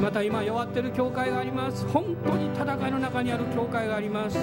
[0.00, 1.84] また今弱ってる教会があります。
[1.88, 4.38] 本当に戦いの中にある教会があります。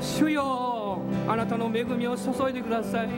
[0.00, 3.08] 主よあなたの恵みを注いでください。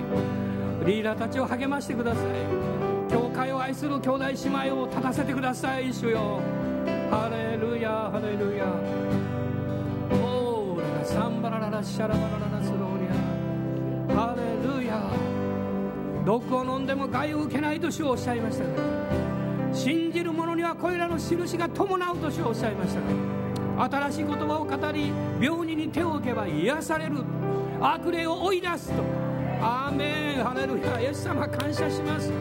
[0.87, 2.66] リーダーたちを励ましてください。
[3.11, 6.41] 教会を愛する兄弟姉妹を立たせてください主よ。
[7.11, 8.67] ハレルヤハレルヤ。
[10.23, 13.09] オーラサンバラララシャラバラララスローリ
[14.15, 14.21] ア。
[14.21, 14.43] ハレ
[14.81, 15.01] ルヤ。
[16.25, 18.71] 毒を飲んでも害を受けないと主をおっしゃいましたが
[19.73, 27.23] 信じる者にはこれらの印が伴うと主をおっしゃいましたが新しい言葉を語り病人に手を置けば癒される。
[27.81, 29.26] 悪霊を追い出すと。
[29.61, 32.33] アーメンハレルヤイエス様感謝します。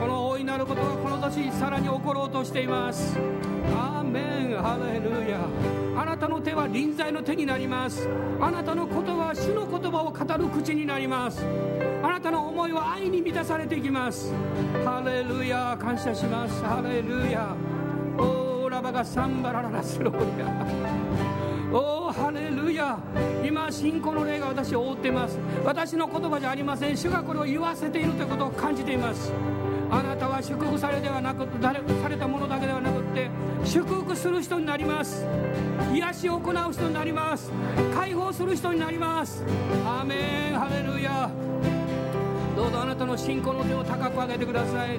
[0.00, 3.18] この大いなることがこの年さらに起ころうとしています。
[3.74, 5.40] アーメンハレルヤ
[6.00, 8.08] あなたの手は臨在の手になります。
[8.40, 11.44] あなたの言葉は主の言葉を語る口になります。
[12.02, 14.32] あなたの思いは愛に満たされていきます。
[14.84, 16.62] ハレルヤ感謝します。
[16.64, 17.54] ハレルヤ
[18.18, 21.21] オーラバがサンバラララスローリア。
[21.72, 22.98] おおハレルヤ。
[23.42, 25.38] 今信仰の霊が私を覆っています。
[25.64, 26.96] 私の言葉じゃありません。
[26.96, 29.32] 主がこれを言わせているということを感じています。
[29.90, 33.30] あなたは祝福されではなくされたものだけではなくって
[33.64, 35.26] 祝福する人になります。
[35.94, 37.50] 癒しを行う人になります。
[37.94, 39.44] 解放する人になります。
[39.86, 40.58] アーメン。
[40.58, 41.30] ハレルヤ。
[42.54, 44.98] どうぞあなたの信仰の手を高く上げてください。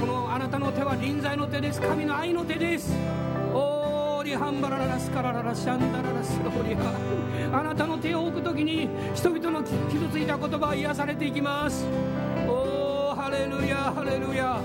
[0.00, 1.80] このあなたの手は臨在の手です。
[1.82, 2.94] 神の愛の手です。
[4.28, 6.92] リハンバララスカラララシャンダララスローリハ
[7.50, 11.86] あなたの手を置く時に人々の傷ついた言葉は癒されていきます。
[12.46, 14.60] おーハレルヤハレルヤ。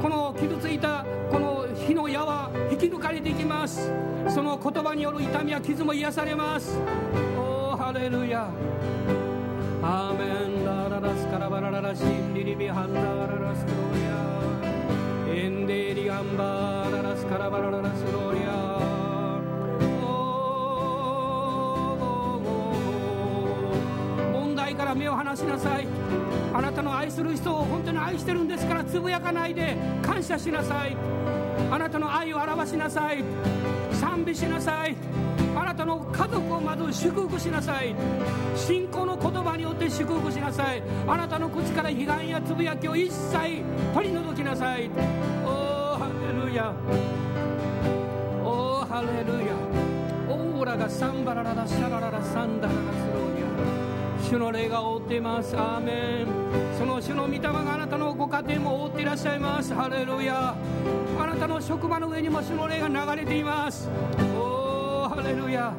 [0.00, 3.92] この傷ついたこの火の矢は引き抜かれていきます。
[4.30, 6.78] その言葉による痛みや傷も癒されます。
[7.36, 8.48] おーハレルヤ。
[9.82, 10.24] アーメ
[10.58, 10.64] ン。
[10.64, 15.44] ラララスカラバラララシンリリビハンダララスローリア。
[15.44, 16.96] エンデリアンバー。
[16.96, 18.41] ララスカラバラララスローリア。
[24.72, 25.86] 問題から目を離しなさい。
[26.54, 29.76] あなたの愛する人を本当に愛してるんですからつぶやかないで。
[30.02, 30.96] 感謝しなさい。
[31.70, 33.22] あなたの愛を表しなさい。
[33.92, 34.96] 賛美しなさい。
[35.54, 37.94] あなたの家族をまず祝福しなさい。
[38.56, 40.82] 信仰の言葉によって祝福しなさい。
[41.06, 43.62] あなたの口から批判やつぶやきを一切
[43.94, 44.88] 取り除きなさい。
[45.44, 46.72] おーハレルヤ。
[48.42, 49.52] おーハレルヤ。
[50.28, 53.31] オーラがサンバラララシャラララサンダララスロー。
[53.31, 53.31] ニャ
[54.32, 55.54] 主の霊が覆っています。
[55.54, 56.26] アーメン。
[56.78, 59.74] その主の御霊があなたのご家庭も覆っていらっしゃいます。
[59.74, 60.56] ハレルヤ。
[61.20, 63.90] あなたの職場の上にも主の霊が流れています。
[64.34, 65.74] おおハレルヤ。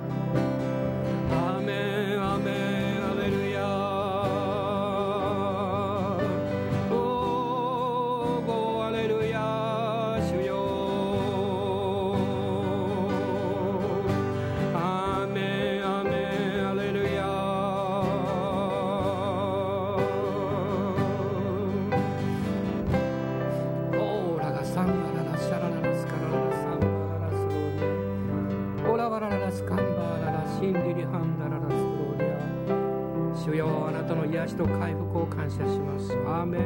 [34.43, 36.11] 癒しと回復を感謝します。
[36.27, 36.61] アーメン。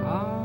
[0.00, 0.43] アーメン。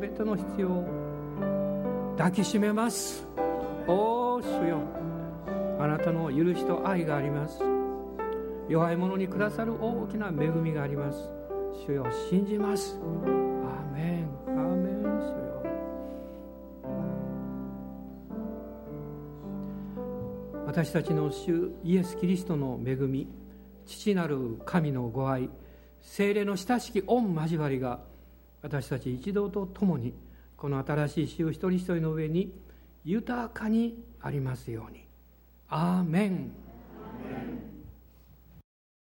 [0.00, 3.26] 全ての必要を抱きしめます。
[3.86, 4.80] おー主よ。
[5.78, 7.60] あなたの許しと愛があります。
[8.68, 11.30] 弱い者にくださる大きな恵みがあります。
[11.86, 12.98] 主よ信じます。
[13.02, 14.30] アーメン。
[14.46, 15.62] アーメン主よ。
[20.66, 23.28] 私たちの主イエス・キリストの恵み
[23.84, 25.48] 父なる神のご愛
[26.00, 28.00] 精霊の親しき御交わりが
[28.62, 30.14] 私たち一同と共に
[30.56, 32.52] この新しい詩を一人一人の上に
[33.04, 35.04] 豊かにありますように。
[35.68, 36.50] アーメン。